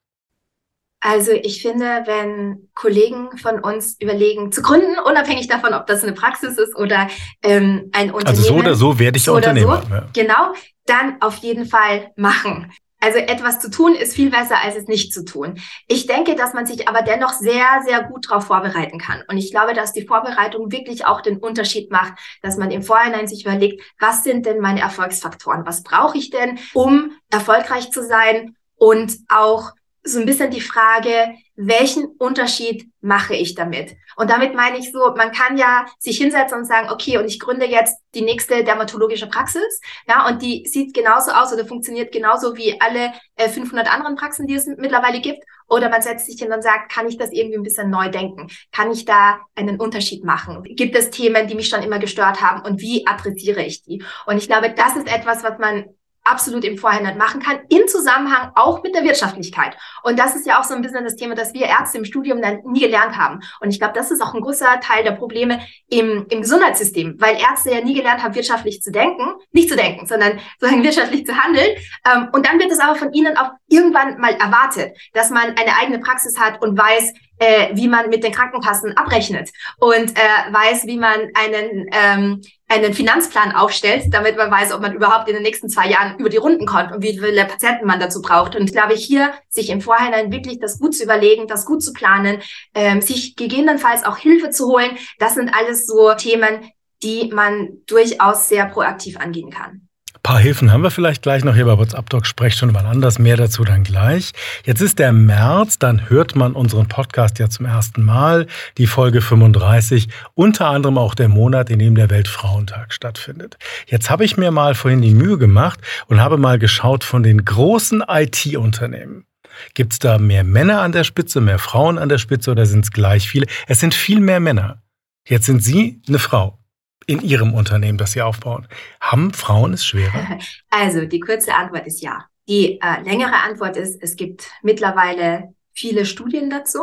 Also 1.08 1.30
ich 1.30 1.62
finde, 1.62 2.02
wenn 2.06 2.68
Kollegen 2.74 3.38
von 3.38 3.60
uns 3.60 3.96
überlegen 4.00 4.50
zu 4.50 4.60
gründen, 4.60 4.98
unabhängig 4.98 5.46
davon, 5.46 5.72
ob 5.72 5.86
das 5.86 6.02
eine 6.02 6.14
Praxis 6.14 6.58
ist 6.58 6.74
oder 6.74 7.06
ähm, 7.44 7.90
ein 7.92 8.10
Unternehmen. 8.10 8.26
Also 8.26 8.42
so 8.42 8.54
oder 8.54 8.74
so 8.74 8.98
werde 8.98 9.16
ich 9.16 9.22
so 9.22 9.36
Unternehmer. 9.36 9.84
So, 9.86 9.94
ja. 9.94 10.08
Genau, 10.12 10.52
dann 10.84 11.22
auf 11.22 11.36
jeden 11.36 11.64
Fall 11.64 12.10
machen. 12.16 12.72
Also 12.98 13.18
etwas 13.18 13.60
zu 13.60 13.70
tun 13.70 13.94
ist 13.94 14.16
viel 14.16 14.30
besser, 14.30 14.56
als 14.64 14.74
es 14.74 14.88
nicht 14.88 15.14
zu 15.14 15.24
tun. 15.24 15.60
Ich 15.86 16.08
denke, 16.08 16.34
dass 16.34 16.54
man 16.54 16.66
sich 16.66 16.88
aber 16.88 17.02
dennoch 17.02 17.34
sehr, 17.34 17.82
sehr 17.86 18.02
gut 18.02 18.28
darauf 18.28 18.46
vorbereiten 18.46 18.98
kann. 18.98 19.22
Und 19.28 19.38
ich 19.38 19.52
glaube, 19.52 19.74
dass 19.74 19.92
die 19.92 20.08
Vorbereitung 20.08 20.72
wirklich 20.72 21.06
auch 21.06 21.20
den 21.20 21.36
Unterschied 21.36 21.92
macht, 21.92 22.14
dass 22.42 22.56
man 22.56 22.72
im 22.72 22.82
Vorhinein 22.82 23.28
sich 23.28 23.44
überlegt, 23.44 23.80
was 24.00 24.24
sind 24.24 24.44
denn 24.44 24.58
meine 24.58 24.80
Erfolgsfaktoren? 24.80 25.66
Was 25.66 25.84
brauche 25.84 26.18
ich 26.18 26.30
denn, 26.30 26.58
um 26.74 27.12
erfolgreich 27.30 27.92
zu 27.92 28.02
sein? 28.02 28.56
Und 28.74 29.18
auch 29.28 29.70
so 30.06 30.20
ein 30.20 30.26
bisschen 30.26 30.50
die 30.50 30.60
Frage, 30.60 31.34
welchen 31.56 32.06
Unterschied 32.18 32.90
mache 33.00 33.34
ich 33.34 33.54
damit? 33.54 33.96
Und 34.16 34.30
damit 34.30 34.54
meine 34.54 34.78
ich 34.78 34.92
so, 34.92 35.14
man 35.16 35.32
kann 35.32 35.56
ja 35.56 35.86
sich 35.98 36.18
hinsetzen 36.18 36.58
und 36.58 36.64
sagen, 36.64 36.90
okay, 36.90 37.18
und 37.18 37.26
ich 37.26 37.40
gründe 37.40 37.66
jetzt 37.66 37.96
die 38.14 38.22
nächste 38.22 38.62
dermatologische 38.62 39.26
Praxis, 39.26 39.80
ja, 40.08 40.26
und 40.28 40.42
die 40.42 40.66
sieht 40.66 40.94
genauso 40.94 41.32
aus 41.32 41.52
oder 41.52 41.66
funktioniert 41.66 42.12
genauso 42.12 42.56
wie 42.56 42.80
alle 42.80 43.12
äh, 43.36 43.48
500 43.48 43.92
anderen 43.92 44.16
Praxen, 44.16 44.46
die 44.46 44.54
es 44.54 44.66
mittlerweile 44.66 45.20
gibt. 45.20 45.42
Oder 45.68 45.88
man 45.88 46.00
setzt 46.00 46.26
sich 46.26 46.40
hin 46.40 46.52
und 46.52 46.62
sagt, 46.62 46.92
kann 46.92 47.08
ich 47.08 47.18
das 47.18 47.32
irgendwie 47.32 47.58
ein 47.58 47.64
bisschen 47.64 47.90
neu 47.90 48.08
denken? 48.08 48.48
Kann 48.70 48.92
ich 48.92 49.04
da 49.04 49.40
einen 49.56 49.80
Unterschied 49.80 50.24
machen? 50.24 50.62
Gibt 50.62 50.94
es 50.94 51.10
Themen, 51.10 51.48
die 51.48 51.56
mich 51.56 51.68
schon 51.68 51.82
immer 51.82 51.98
gestört 51.98 52.40
haben 52.40 52.62
und 52.64 52.80
wie 52.80 53.04
adressiere 53.06 53.62
ich 53.62 53.82
die? 53.82 54.04
Und 54.26 54.38
ich 54.38 54.46
glaube, 54.46 54.70
das 54.70 54.94
ist 54.94 55.12
etwas, 55.12 55.42
was 55.42 55.58
man 55.58 55.86
absolut 56.26 56.64
im 56.64 56.78
Vorhinein 56.78 57.16
machen 57.18 57.40
kann, 57.40 57.60
im 57.68 57.86
Zusammenhang 57.88 58.50
auch 58.54 58.82
mit 58.82 58.94
der 58.94 59.04
Wirtschaftlichkeit. 59.04 59.76
Und 60.02 60.18
das 60.18 60.34
ist 60.34 60.46
ja 60.46 60.60
auch 60.60 60.64
so 60.64 60.74
ein 60.74 60.82
bisschen 60.82 61.04
das 61.04 61.16
Thema, 61.16 61.34
das 61.34 61.54
wir 61.54 61.66
Ärzte 61.66 61.98
im 61.98 62.04
Studium 62.04 62.42
dann 62.42 62.60
nie 62.64 62.80
gelernt 62.80 63.16
haben. 63.16 63.40
Und 63.60 63.70
ich 63.70 63.78
glaube, 63.78 63.94
das 63.94 64.10
ist 64.10 64.20
auch 64.20 64.34
ein 64.34 64.40
großer 64.40 64.80
Teil 64.80 65.04
der 65.04 65.12
Probleme 65.12 65.60
im, 65.88 66.26
im 66.28 66.42
Gesundheitssystem, 66.42 67.16
weil 67.18 67.36
Ärzte 67.36 67.72
ja 67.72 67.80
nie 67.80 67.94
gelernt 67.94 68.22
haben, 68.22 68.34
wirtschaftlich 68.34 68.82
zu 68.82 68.90
denken, 68.90 69.24
nicht 69.52 69.68
zu 69.68 69.76
denken, 69.76 70.06
sondern 70.06 70.40
sozusagen 70.60 70.84
wirtschaftlich 70.84 71.26
zu 71.26 71.36
handeln. 71.36 71.76
Ähm, 72.04 72.28
und 72.32 72.46
dann 72.46 72.58
wird 72.58 72.72
es 72.72 72.80
aber 72.80 72.96
von 72.96 73.12
ihnen 73.12 73.36
auch 73.36 73.50
irgendwann 73.68 74.18
mal 74.18 74.34
erwartet, 74.34 74.96
dass 75.12 75.30
man 75.30 75.54
eine 75.56 75.76
eigene 75.80 75.98
Praxis 75.98 76.38
hat 76.38 76.62
und 76.62 76.78
weiß, 76.78 77.12
äh, 77.38 77.68
wie 77.74 77.88
man 77.88 78.08
mit 78.08 78.24
den 78.24 78.32
Krankenkassen 78.32 78.96
abrechnet 78.96 79.50
und 79.78 80.16
äh, 80.16 80.52
weiß, 80.52 80.86
wie 80.86 80.96
man 80.96 81.30
einen, 81.34 81.88
ähm, 81.92 82.42
einen 82.68 82.94
Finanzplan 82.94 83.52
aufstellt, 83.52 84.06
damit 84.10 84.36
man 84.36 84.50
weiß, 84.50 84.72
ob 84.72 84.80
man 84.80 84.94
überhaupt 84.94 85.28
in 85.28 85.34
den 85.34 85.42
nächsten 85.42 85.68
zwei 85.68 85.88
Jahren 85.88 86.18
über 86.18 86.28
die 86.28 86.36
Runden 86.36 86.66
kommt 86.66 86.92
und 86.92 87.02
wie 87.02 87.18
viele 87.18 87.44
Patienten 87.44 87.86
man 87.86 88.00
dazu 88.00 88.22
braucht. 88.22 88.56
Und 88.56 88.64
ich 88.64 88.72
glaube, 88.72 88.94
hier 88.94 89.32
sich 89.48 89.70
im 89.70 89.80
Vorhinein 89.80 90.32
wirklich 90.32 90.58
das 90.60 90.78
gut 90.78 90.94
zu 90.94 91.04
überlegen, 91.04 91.46
das 91.46 91.66
gut 91.66 91.82
zu 91.82 91.92
planen, 91.92 92.42
ähm, 92.74 93.00
sich 93.00 93.36
gegebenenfalls 93.36 94.04
auch 94.04 94.16
Hilfe 94.16 94.50
zu 94.50 94.66
holen, 94.66 94.96
das 95.18 95.34
sind 95.34 95.54
alles 95.54 95.86
so 95.86 96.14
Themen, 96.14 96.70
die 97.02 97.30
man 97.32 97.82
durchaus 97.86 98.48
sehr 98.48 98.66
proaktiv 98.66 99.18
angehen 99.18 99.50
kann 99.50 99.85
paar 100.26 100.40
Hilfen 100.40 100.72
haben 100.72 100.82
wir 100.82 100.90
vielleicht 100.90 101.22
gleich 101.22 101.44
noch 101.44 101.54
hier 101.54 101.66
bei 101.66 101.78
WhatsApp 101.78 102.10
Doc 102.10 102.26
Sprechstunde 102.26 102.74
mal 102.74 102.84
anders. 102.84 103.20
Mehr 103.20 103.36
dazu 103.36 103.62
dann 103.62 103.84
gleich. 103.84 104.32
Jetzt 104.64 104.80
ist 104.80 104.98
der 104.98 105.12
März, 105.12 105.78
dann 105.78 106.10
hört 106.10 106.34
man 106.34 106.54
unseren 106.54 106.88
Podcast 106.88 107.38
ja 107.38 107.48
zum 107.48 107.64
ersten 107.64 108.02
Mal, 108.02 108.48
die 108.76 108.88
Folge 108.88 109.20
35, 109.20 110.08
unter 110.34 110.66
anderem 110.66 110.98
auch 110.98 111.14
der 111.14 111.28
Monat, 111.28 111.70
in 111.70 111.78
dem 111.78 111.94
der 111.94 112.10
Weltfrauentag 112.10 112.92
stattfindet. 112.92 113.56
Jetzt 113.86 114.10
habe 114.10 114.24
ich 114.24 114.36
mir 114.36 114.50
mal 114.50 114.74
vorhin 114.74 115.00
die 115.00 115.14
Mühe 115.14 115.38
gemacht 115.38 115.78
und 116.08 116.20
habe 116.20 116.38
mal 116.38 116.58
geschaut 116.58 117.04
von 117.04 117.22
den 117.22 117.44
großen 117.44 118.02
IT-Unternehmen. 118.08 119.26
Gibt 119.74 119.92
es 119.92 120.00
da 120.00 120.18
mehr 120.18 120.42
Männer 120.42 120.80
an 120.80 120.90
der 120.90 121.04
Spitze, 121.04 121.40
mehr 121.40 121.60
Frauen 121.60 121.98
an 121.98 122.08
der 122.08 122.18
Spitze 122.18 122.50
oder 122.50 122.66
sind 122.66 122.84
es 122.84 122.90
gleich 122.90 123.28
viele? 123.28 123.46
Es 123.68 123.78
sind 123.78 123.94
viel 123.94 124.18
mehr 124.18 124.40
Männer. 124.40 124.82
Jetzt 125.28 125.46
sind 125.46 125.62
Sie 125.62 126.02
eine 126.08 126.18
Frau 126.18 126.58
in 127.06 127.22
Ihrem 127.22 127.54
Unternehmen, 127.54 127.98
das 127.98 128.12
Sie 128.12 128.22
aufbauen. 128.22 128.66
Haben 129.00 129.32
Frauen 129.32 129.72
es 129.72 129.84
schwerer? 129.84 130.38
Also 130.70 131.06
die 131.06 131.20
kurze 131.20 131.54
Antwort 131.54 131.86
ist 131.86 132.02
ja. 132.02 132.26
Die 132.48 132.80
äh, 132.80 133.02
längere 133.02 133.36
Antwort 133.36 133.76
ist, 133.76 134.00
es 134.02 134.16
gibt 134.16 134.50
mittlerweile 134.62 135.54
viele 135.72 136.06
Studien 136.06 136.50
dazu, 136.50 136.80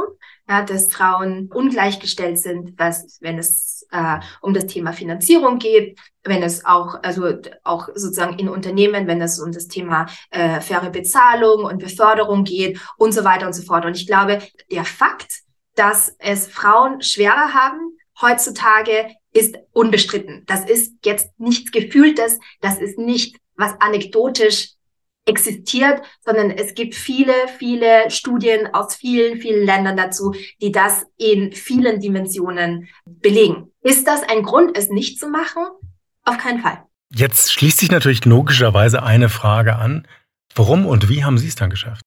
ja, 0.47 0.61
dass 0.61 0.91
Frauen 0.91 1.49
ungleichgestellt 1.51 2.37
sind, 2.37 2.77
was, 2.77 3.17
wenn 3.21 3.37
es 3.37 3.87
äh, 3.91 4.19
um 4.41 4.53
das 4.53 4.67
Thema 4.67 4.93
Finanzierung 4.93 5.57
geht, 5.57 5.99
wenn 6.23 6.43
es 6.43 6.65
auch, 6.65 7.01
also 7.01 7.33
auch 7.63 7.89
sozusagen 7.95 8.37
in 8.39 8.49
Unternehmen, 8.49 9.07
wenn 9.07 9.21
es 9.21 9.39
um 9.39 9.51
das 9.51 9.67
Thema 9.67 10.07
äh, 10.31 10.59
faire 10.61 10.89
Bezahlung 10.89 11.65
und 11.65 11.79
Beförderung 11.79 12.43
geht 12.43 12.79
und 12.97 13.13
so 13.13 13.23
weiter 13.23 13.47
und 13.47 13.53
so 13.53 13.63
fort. 13.63 13.85
Und 13.85 13.95
ich 13.95 14.05
glaube, 14.05 14.39
der 14.71 14.85
Fakt, 14.85 15.41
dass 15.75 16.15
es 16.19 16.47
Frauen 16.47 17.01
schwerer 17.01 17.53
haben, 17.53 17.97
heutzutage 18.21 19.07
ist 19.33 19.57
unbestritten. 19.71 20.43
Das 20.45 20.65
ist 20.65 20.93
jetzt 21.03 21.29
nichts 21.39 21.71
Gefühltes, 21.71 22.39
das 22.61 22.79
ist 22.79 22.97
nicht 22.97 23.37
was 23.55 23.73
anekdotisch 23.79 24.69
existiert, 25.25 26.01
sondern 26.25 26.51
es 26.51 26.73
gibt 26.73 26.95
viele, 26.95 27.33
viele 27.57 28.09
Studien 28.09 28.73
aus 28.73 28.95
vielen, 28.95 29.39
vielen 29.39 29.65
Ländern 29.65 29.95
dazu, 29.95 30.35
die 30.61 30.71
das 30.71 31.05
in 31.17 31.53
vielen 31.53 31.99
Dimensionen 31.99 32.89
belegen. 33.05 33.71
Ist 33.81 34.07
das 34.07 34.21
ein 34.23 34.43
Grund, 34.43 34.77
es 34.77 34.89
nicht 34.89 35.19
zu 35.19 35.29
machen? 35.29 35.63
Auf 36.25 36.37
keinen 36.37 36.61
Fall. 36.61 36.83
Jetzt 37.13 37.53
schließt 37.53 37.79
sich 37.79 37.91
natürlich 37.91 38.25
logischerweise 38.25 39.03
eine 39.03 39.29
Frage 39.29 39.75
an. 39.75 40.07
Warum 40.55 40.85
und 40.85 41.09
wie 41.09 41.23
haben 41.23 41.37
Sie 41.37 41.47
es 41.47 41.55
dann 41.55 41.69
geschafft? 41.69 42.03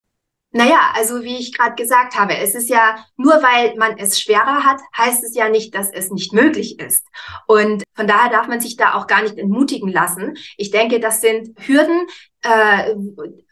Naja, 0.57 0.79
also 0.95 1.23
wie 1.23 1.37
ich 1.37 1.53
gerade 1.53 1.75
gesagt 1.75 2.19
habe, 2.19 2.39
es 2.39 2.55
ist 2.55 2.71
ja 2.71 3.05
nur 3.19 3.35
weil 3.43 3.77
man 3.77 3.99
es 3.99 4.19
schwerer 4.19 4.65
hat, 4.65 4.81
heißt 4.97 5.23
es 5.23 5.35
ja 5.35 5.51
nicht, 5.51 5.75
dass 5.75 5.91
es 5.93 6.11
nicht 6.11 6.33
möglich 6.33 6.81
ist. 6.81 7.07
Und 7.47 7.85
von 7.95 8.07
daher 8.07 8.31
darf 8.31 8.49
man 8.49 8.59
sich 8.59 8.77
da 8.77 8.95
auch 8.95 9.07
gar 9.07 9.21
nicht 9.23 9.37
entmutigen 9.37 9.93
lassen. 9.93 10.35
Ich 10.57 10.71
denke, 10.71 10.99
das 10.99 11.21
sind 11.21 11.51
Hürden. 11.67 12.07
Äh, 12.41 12.95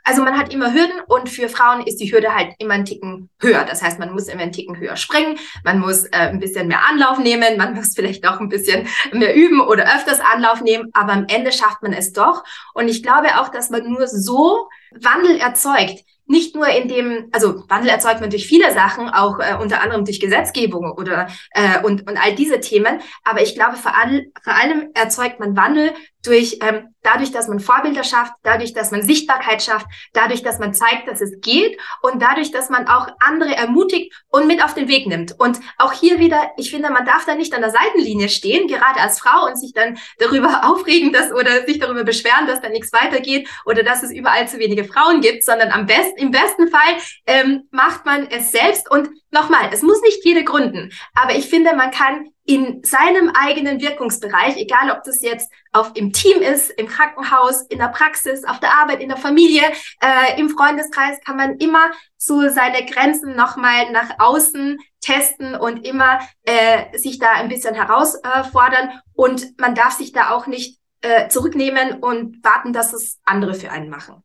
also 0.03 0.23
man 0.23 0.39
hat 0.39 0.55
immer 0.55 0.73
Hürden 0.73 0.99
und 1.07 1.29
für 1.29 1.51
Frauen 1.51 1.87
ist 1.87 1.97
die 1.97 2.11
Hürde 2.11 2.35
halt 2.35 2.55
immer 2.59 2.73
einen 2.73 2.87
Ticken 2.87 3.29
höher. 3.39 3.67
Das 3.67 3.83
heißt, 3.83 3.99
man 3.99 4.13
muss 4.15 4.29
immer 4.29 4.41
einen 4.41 4.53
Ticken 4.53 4.79
höher 4.79 4.97
springen, 4.97 5.39
man 5.63 5.81
muss 5.81 6.07
äh, 6.07 6.11
ein 6.13 6.41
bisschen 6.41 6.69
mehr 6.69 6.89
Anlauf 6.89 7.19
nehmen, 7.19 7.59
man 7.59 7.75
muss 7.75 7.95
vielleicht 7.95 8.27
auch 8.27 8.41
ein 8.41 8.49
bisschen 8.49 8.89
mehr 9.13 9.37
üben 9.37 9.61
oder 9.61 9.95
öfters 9.95 10.21
Anlauf 10.21 10.63
nehmen, 10.63 10.89
aber 10.95 11.13
am 11.13 11.27
Ende 11.29 11.53
schafft 11.53 11.83
man 11.83 11.93
es 11.93 12.15
doch. 12.15 12.45
Und 12.73 12.89
ich 12.89 13.03
glaube 13.03 13.29
auch, 13.41 13.51
dass 13.51 13.69
man 13.69 13.93
nur 13.93 14.07
so 14.07 14.71
Wandel 14.93 15.37
erzeugt 15.37 16.01
nicht 16.27 16.55
nur 16.55 16.69
in 16.69 16.89
dem, 16.89 17.29
also 17.33 17.65
Wandel 17.69 17.91
erzeugt 17.91 18.21
man 18.21 18.31
durch 18.31 18.47
viele 18.47 18.73
Sachen, 18.73 19.09
auch 19.09 19.39
äh, 19.39 19.57
unter 19.61 19.81
anderem 19.83 20.05
durch 20.05 20.21
Gesetzgebung 20.21 20.93
oder 20.93 21.29
äh, 21.51 21.83
und, 21.85 22.09
und 22.09 22.17
all 22.17 22.35
diese 22.35 22.61
Themen. 22.61 23.01
Aber 23.25 23.43
ich 23.43 23.55
glaube, 23.55 23.77
vor, 23.77 23.93
all, 23.97 24.27
vor 24.43 24.55
allem 24.55 24.91
erzeugt 24.95 25.41
man 25.41 25.57
Wandel 25.57 25.93
durch 26.25 26.59
ähm, 26.63 26.95
dadurch, 27.03 27.31
dass 27.33 27.49
man 27.49 27.61
Vorbilder 27.61 28.03
schafft, 28.03 28.33
dadurch, 28.43 28.73
dass 28.73 28.91
man 28.91 29.03
Sichtbarkeit 29.03 29.63
schafft, 29.63 29.87
dadurch, 30.13 30.43
dass 30.43 30.59
man 30.59 30.75
zeigt, 30.75 31.07
dass 31.07 31.21
es 31.21 31.41
geht 31.41 31.79
und 32.03 32.21
dadurch, 32.21 32.51
dass 32.51 32.71
man 32.71 32.89
auch 32.89 33.09
andere 33.21 33.55
ermutigt 33.55 34.13
und 34.29 34.47
mit 34.47 34.65
auf 34.65 34.75
den 34.75 34.89
Weg 34.89 35.07
nimmt. 35.07 35.39
Und 35.39 35.61
auch 35.79 35.93
hier 35.93 36.19
wieder, 36.19 36.51
ich 36.57 36.71
finde, 36.71 36.91
man 36.91 37.05
darf 37.05 37.27
da 37.27 37.35
nicht 37.35 37.55
an 37.55 37.61
der 37.61 37.71
Seitenlinie 37.71 38.29
stehen, 38.29 38.67
gerade 38.67 39.01
als 39.01 39.21
Frau 39.21 39.47
und 39.47 39.59
sich 39.59 39.73
dann 39.73 39.99
darüber 40.19 40.63
aufregen, 40.71 41.13
dass 41.13 41.31
oder 41.33 41.67
sich 41.67 41.79
darüber 41.79 42.05
beschweren, 42.05 42.47
dass 42.47 42.61
da 42.61 42.69
nichts 42.69 42.93
weitergeht 42.93 43.49
oder 43.67 43.83
dass 43.83 44.03
es 44.03 44.11
überall 44.11 44.49
zu 44.49 44.59
wenige 44.59 44.85
Frauen 44.85 45.21
gibt, 45.21 45.45
sondern 45.45 45.71
am 45.71 45.87
besten, 45.87 46.14
im 46.17 46.31
besten 46.31 46.69
Fall 46.69 46.81
ähm, 47.27 47.69
macht 47.71 48.05
man 48.05 48.27
es 48.29 48.51
selbst 48.51 48.91
und 48.91 49.11
nochmal, 49.31 49.71
es 49.73 49.83
muss 49.83 50.01
nicht 50.03 50.25
jede 50.25 50.45
gründen, 50.45 50.93
aber 51.15 51.35
ich 51.35 51.49
finde, 51.49 51.75
man 51.75 51.91
kann 51.91 52.29
in 52.47 52.83
seinem 52.85 53.31
eigenen 53.31 53.81
Wirkungsbereich, 53.81 54.57
egal 54.57 54.91
ob 54.91 55.03
das 55.05 55.23
jetzt 55.23 55.51
auf 55.73 55.93
im 55.95 56.13
Team 56.13 56.43
ist, 56.43 56.71
im 56.71 56.87
Krankenhaus, 56.87 57.63
in 57.63 57.79
der 57.79 57.89
Praxis, 57.89 58.45
auf 58.45 58.61
der 58.61 58.75
Arbeit, 58.75 59.01
in 59.01 59.09
der 59.09 59.17
Familie, 59.17 59.63
äh, 60.01 60.39
im 60.39 60.51
Freundeskreis, 60.51 61.19
kann 61.25 61.37
man 61.37 61.57
immer 61.57 61.91
so 62.19 62.49
seine 62.51 62.85
Grenzen 62.85 63.35
nochmal 63.35 63.91
nach 63.93 64.19
außen 64.19 64.79
testen 65.01 65.55
und 65.55 65.87
immer 65.87 66.21
äh, 66.43 66.97
sich 66.99 67.19
da 67.19 67.33
ein 67.33 67.49
bisschen 67.49 67.75
herausfordern. 67.75 69.01
und 69.15 69.59
man 69.59 69.75
darf 69.75 69.93
sich 69.93 70.13
da 70.13 70.31
auch 70.31 70.47
nicht 70.47 70.79
äh, 71.01 71.29
zurücknehmen 71.29 72.03
und 72.03 72.43
warten, 72.45 72.73
dass 72.73 72.93
es 72.93 73.21
andere 73.25 73.55
für 73.55 73.71
einen 73.71 73.91
machen. 73.91 74.23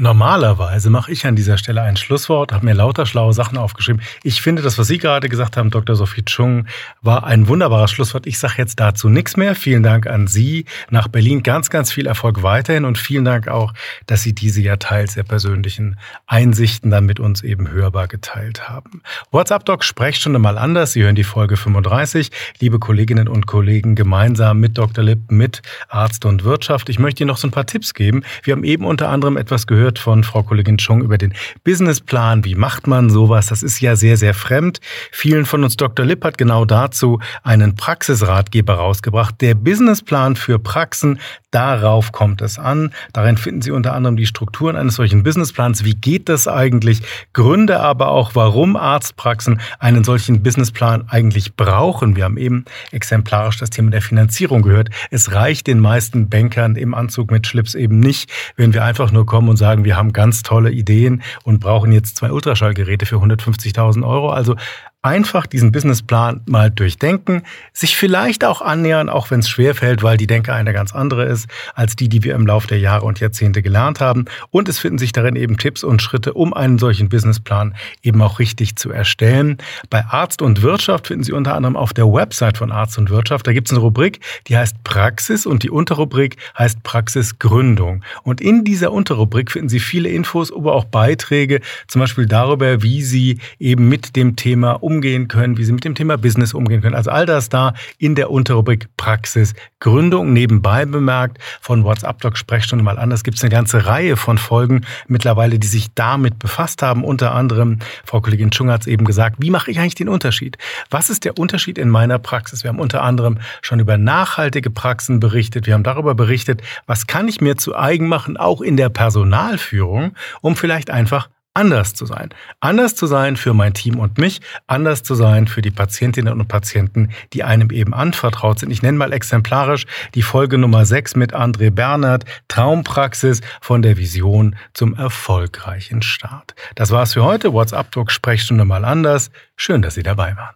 Normalerweise 0.00 0.88
mache 0.88 1.12
ich 1.12 1.26
an 1.26 1.36
dieser 1.36 1.58
Stelle 1.58 1.82
ein 1.82 1.98
Schlusswort, 1.98 2.54
habe 2.54 2.64
mir 2.64 2.72
lauter 2.72 3.04
schlaue 3.04 3.34
Sachen 3.34 3.58
aufgeschrieben. 3.58 4.00
Ich 4.22 4.40
finde, 4.40 4.62
das, 4.62 4.78
was 4.78 4.86
Sie 4.86 4.96
gerade 4.96 5.28
gesagt 5.28 5.58
haben, 5.58 5.68
Dr. 5.68 5.94
Sophie 5.94 6.24
Chung, 6.24 6.64
war 7.02 7.24
ein 7.24 7.48
wunderbares 7.48 7.90
Schlusswort. 7.90 8.26
Ich 8.26 8.38
sage 8.38 8.54
jetzt 8.56 8.80
dazu 8.80 9.10
nichts 9.10 9.36
mehr. 9.36 9.54
Vielen 9.54 9.82
Dank 9.82 10.06
an 10.06 10.26
Sie 10.26 10.64
nach 10.88 11.08
Berlin. 11.08 11.42
Ganz, 11.42 11.68
ganz 11.68 11.92
viel 11.92 12.06
Erfolg 12.06 12.42
weiterhin 12.42 12.86
und 12.86 12.96
vielen 12.96 13.26
Dank 13.26 13.48
auch, 13.48 13.74
dass 14.06 14.22
Sie 14.22 14.34
diese 14.34 14.62
ja 14.62 14.78
teils 14.78 15.12
sehr 15.12 15.22
persönlichen 15.22 15.98
Einsichten 16.26 16.90
dann 16.90 17.04
mit 17.04 17.20
uns 17.20 17.42
eben 17.42 17.70
hörbar 17.70 18.08
geteilt 18.08 18.70
haben. 18.70 19.02
WhatsApp 19.30 19.66
Doc 19.66 19.84
Sprechstunde 19.84 20.38
mal 20.38 20.56
anders. 20.56 20.92
Sie 20.92 21.02
hören 21.02 21.14
die 21.14 21.24
Folge 21.24 21.58
35. 21.58 22.30
Liebe 22.58 22.78
Kolleginnen 22.78 23.28
und 23.28 23.46
Kollegen, 23.46 23.96
gemeinsam 23.96 24.60
mit 24.60 24.78
Dr. 24.78 25.04
Lipp, 25.04 25.30
mit 25.30 25.60
Arzt 25.90 26.24
und 26.24 26.44
Wirtschaft. 26.44 26.88
Ich 26.88 26.98
möchte 26.98 27.22
Ihnen 27.22 27.28
noch 27.28 27.36
so 27.36 27.46
ein 27.46 27.50
paar 27.50 27.66
Tipps 27.66 27.92
geben. 27.92 28.22
Wir 28.44 28.52
haben 28.52 28.64
eben 28.64 28.86
unter 28.86 29.10
anderem 29.10 29.36
etwas 29.36 29.66
gehört, 29.66 29.89
gehört 29.90 29.98
von 29.98 30.22
Frau 30.22 30.42
Kollegin 30.42 30.78
Chung 30.78 31.02
über 31.02 31.18
den 31.18 31.34
Businessplan. 31.64 32.44
Wie 32.44 32.54
macht 32.54 32.86
man 32.86 33.10
sowas? 33.10 33.46
Das 33.46 33.62
ist 33.62 33.80
ja 33.80 33.96
sehr, 33.96 34.16
sehr 34.16 34.34
fremd. 34.34 34.80
Vielen 35.10 35.46
von 35.46 35.64
uns, 35.64 35.76
Dr. 35.76 36.06
Lipp 36.06 36.24
hat 36.24 36.38
genau 36.38 36.64
dazu 36.64 37.18
einen 37.42 37.74
Praxisratgeber 37.74 38.74
rausgebracht. 38.74 39.40
Der 39.40 39.54
Businessplan 39.54 40.36
für 40.36 40.58
Praxen, 40.58 41.18
darauf 41.50 42.12
kommt 42.12 42.40
es 42.40 42.58
an. 42.58 42.92
Darin 43.12 43.36
finden 43.36 43.62
Sie 43.62 43.72
unter 43.72 43.94
anderem 43.94 44.16
die 44.16 44.26
Strukturen 44.26 44.76
eines 44.76 44.94
solchen 44.94 45.24
Businessplans. 45.24 45.84
Wie 45.84 45.94
geht 45.94 46.28
das 46.28 46.46
eigentlich? 46.46 47.02
Gründe 47.32 47.80
aber 47.80 48.08
auch, 48.08 48.34
warum 48.34 48.76
Arztpraxen 48.76 49.60
einen 49.80 50.04
solchen 50.04 50.42
Businessplan 50.42 51.08
eigentlich 51.08 51.56
brauchen. 51.56 52.14
Wir 52.14 52.24
haben 52.24 52.36
eben 52.36 52.64
exemplarisch 52.92 53.58
das 53.58 53.70
Thema 53.70 53.90
der 53.90 54.02
Finanzierung 54.02 54.62
gehört. 54.62 54.90
Es 55.10 55.32
reicht 55.32 55.66
den 55.66 55.80
meisten 55.80 56.28
Bankern 56.28 56.76
im 56.76 56.94
Anzug 56.94 57.32
mit 57.32 57.46
Schlips 57.46 57.74
eben 57.74 57.98
nicht, 57.98 58.30
wenn 58.56 58.72
wir 58.72 58.84
einfach 58.84 59.10
nur 59.10 59.26
kommen 59.26 59.48
und 59.48 59.56
sagen, 59.56 59.79
sagen, 59.80 59.84
wir 59.84 59.96
haben 59.96 60.12
ganz 60.12 60.42
tolle 60.42 60.70
Ideen 60.70 61.22
und 61.44 61.60
brauchen 61.60 61.92
jetzt 61.92 62.16
zwei 62.16 62.32
Ultraschallgeräte 62.32 63.06
für 63.06 63.16
150.000 63.16 64.06
Euro. 64.06 64.30
Also 64.30 64.56
einfach 65.02 65.46
diesen 65.46 65.72
Businessplan 65.72 66.42
mal 66.44 66.70
durchdenken, 66.70 67.42
sich 67.72 67.96
vielleicht 67.96 68.44
auch 68.44 68.60
annähern, 68.60 69.08
auch 69.08 69.30
wenn 69.30 69.40
es 69.40 69.48
schwerfällt, 69.48 70.02
weil 70.02 70.18
die 70.18 70.26
Denke 70.26 70.52
eine 70.52 70.74
ganz 70.74 70.94
andere 70.94 71.24
ist 71.24 71.48
als 71.74 71.96
die, 71.96 72.10
die 72.10 72.22
wir 72.22 72.34
im 72.34 72.46
Laufe 72.46 72.68
der 72.68 72.78
Jahre 72.78 73.06
und 73.06 73.18
Jahrzehnte 73.18 73.62
gelernt 73.62 74.00
haben. 74.00 74.26
Und 74.50 74.68
es 74.68 74.78
finden 74.78 74.98
sich 74.98 75.12
darin 75.12 75.36
eben 75.36 75.56
Tipps 75.56 75.84
und 75.84 76.02
Schritte, 76.02 76.34
um 76.34 76.52
einen 76.52 76.78
solchen 76.78 77.08
Businessplan 77.08 77.74
eben 78.02 78.20
auch 78.20 78.38
richtig 78.38 78.76
zu 78.76 78.90
erstellen. 78.90 79.56
Bei 79.88 80.04
Arzt 80.04 80.42
und 80.42 80.60
Wirtschaft 80.60 81.06
finden 81.06 81.24
Sie 81.24 81.32
unter 81.32 81.54
anderem 81.54 81.76
auf 81.76 81.94
der 81.94 82.06
Website 82.06 82.58
von 82.58 82.70
Arzt 82.70 82.98
und 82.98 83.08
Wirtschaft, 83.08 83.46
da 83.46 83.54
gibt 83.54 83.68
es 83.68 83.72
eine 83.72 83.80
Rubrik, 83.80 84.20
die 84.48 84.56
heißt 84.56 84.84
Praxis 84.84 85.46
und 85.46 85.62
die 85.62 85.70
Unterrubrik 85.70 86.36
heißt 86.58 86.82
Praxisgründung. 86.82 88.04
Und 88.22 88.42
in 88.42 88.64
dieser 88.64 88.92
Unterrubrik 88.92 89.50
finden 89.50 89.70
Sie 89.70 89.80
viele 89.80 90.10
Infos, 90.10 90.52
aber 90.52 90.74
auch 90.74 90.84
Beiträge, 90.84 91.60
zum 91.88 92.00
Beispiel 92.00 92.26
darüber, 92.26 92.82
wie 92.82 93.02
Sie 93.02 93.38
eben 93.58 93.88
mit 93.88 94.14
dem 94.14 94.36
Thema 94.36 94.82
umgehen 94.90 95.28
können, 95.28 95.56
wie 95.56 95.64
sie 95.64 95.72
mit 95.72 95.84
dem 95.84 95.94
Thema 95.94 96.18
Business 96.18 96.52
umgehen 96.52 96.82
können. 96.82 96.96
Also 96.96 97.10
all 97.10 97.24
das 97.24 97.48
da 97.48 97.74
in 97.98 98.16
der 98.16 98.30
Unterrubrik 98.30 98.88
Praxis 98.96 99.54
Gründung. 99.78 100.32
Nebenbei 100.32 100.84
bemerkt 100.84 101.38
von 101.60 101.84
WhatsApp 101.84 102.20
Doc 102.20 102.36
Sprechstunde 102.36 102.84
mal 102.84 102.98
anders 102.98 103.22
gibt 103.22 103.36
es 103.36 103.44
eine 103.44 103.50
ganze 103.50 103.86
Reihe 103.86 104.16
von 104.16 104.36
Folgen 104.36 104.84
mittlerweile, 105.06 105.60
die 105.60 105.66
sich 105.68 105.94
damit 105.94 106.40
befasst 106.40 106.82
haben. 106.82 107.04
Unter 107.04 107.32
anderem, 107.32 107.78
Frau 108.04 108.20
Kollegin 108.20 108.52
Schung 108.52 108.70
hat 108.70 108.82
es 108.82 108.86
eben 108.88 109.04
gesagt, 109.04 109.36
wie 109.38 109.50
mache 109.50 109.70
ich 109.70 109.78
eigentlich 109.78 109.94
den 109.94 110.08
Unterschied? 110.08 110.58
Was 110.90 111.08
ist 111.08 111.24
der 111.24 111.38
Unterschied 111.38 111.78
in 111.78 111.88
meiner 111.88 112.18
Praxis? 112.18 112.64
Wir 112.64 112.70
haben 112.70 112.80
unter 112.80 113.02
anderem 113.02 113.38
schon 113.62 113.78
über 113.78 113.96
nachhaltige 113.96 114.70
Praxen 114.70 115.20
berichtet. 115.20 115.68
Wir 115.68 115.74
haben 115.74 115.84
darüber 115.84 116.16
berichtet, 116.16 116.62
was 116.86 117.06
kann 117.06 117.28
ich 117.28 117.40
mir 117.40 117.56
zu 117.56 117.76
eigen 117.76 118.08
machen, 118.08 118.36
auch 118.36 118.60
in 118.60 118.76
der 118.76 118.88
Personalführung, 118.88 120.16
um 120.40 120.56
vielleicht 120.56 120.90
einfach 120.90 121.28
anders 121.54 121.94
zu 121.94 122.06
sein. 122.06 122.30
Anders 122.60 122.94
zu 122.94 123.06
sein 123.06 123.36
für 123.36 123.54
mein 123.54 123.74
Team 123.74 123.98
und 123.98 124.18
mich, 124.18 124.40
anders 124.66 125.02
zu 125.02 125.14
sein 125.14 125.46
für 125.46 125.62
die 125.62 125.70
Patientinnen 125.70 126.40
und 126.40 126.48
Patienten, 126.48 127.10
die 127.32 127.42
einem 127.42 127.70
eben 127.70 127.94
anvertraut 127.94 128.58
sind. 128.58 128.70
Ich 128.70 128.82
nenne 128.82 128.98
mal 128.98 129.12
exemplarisch 129.12 129.86
die 130.14 130.22
Folge 130.22 130.58
Nummer 130.58 130.84
6 130.84 131.16
mit 131.16 131.34
André 131.34 131.70
Bernhard, 131.70 132.24
Traumpraxis 132.48 133.40
von 133.60 133.82
der 133.82 133.96
Vision 133.96 134.56
zum 134.74 134.94
erfolgreichen 134.94 136.02
Start. 136.02 136.54
Das 136.74 136.90
war's 136.90 137.14
für 137.14 137.24
heute. 137.24 137.52
WhatsApp 137.52 137.90
Talk 137.90 138.10
Sprechstunde 138.10 138.64
mal 138.64 138.84
anders. 138.84 139.30
Schön, 139.56 139.82
dass 139.82 139.94
Sie 139.94 140.02
dabei 140.02 140.36
waren. 140.36 140.54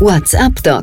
WhatsApp 0.00 0.62
Doc. 0.62 0.82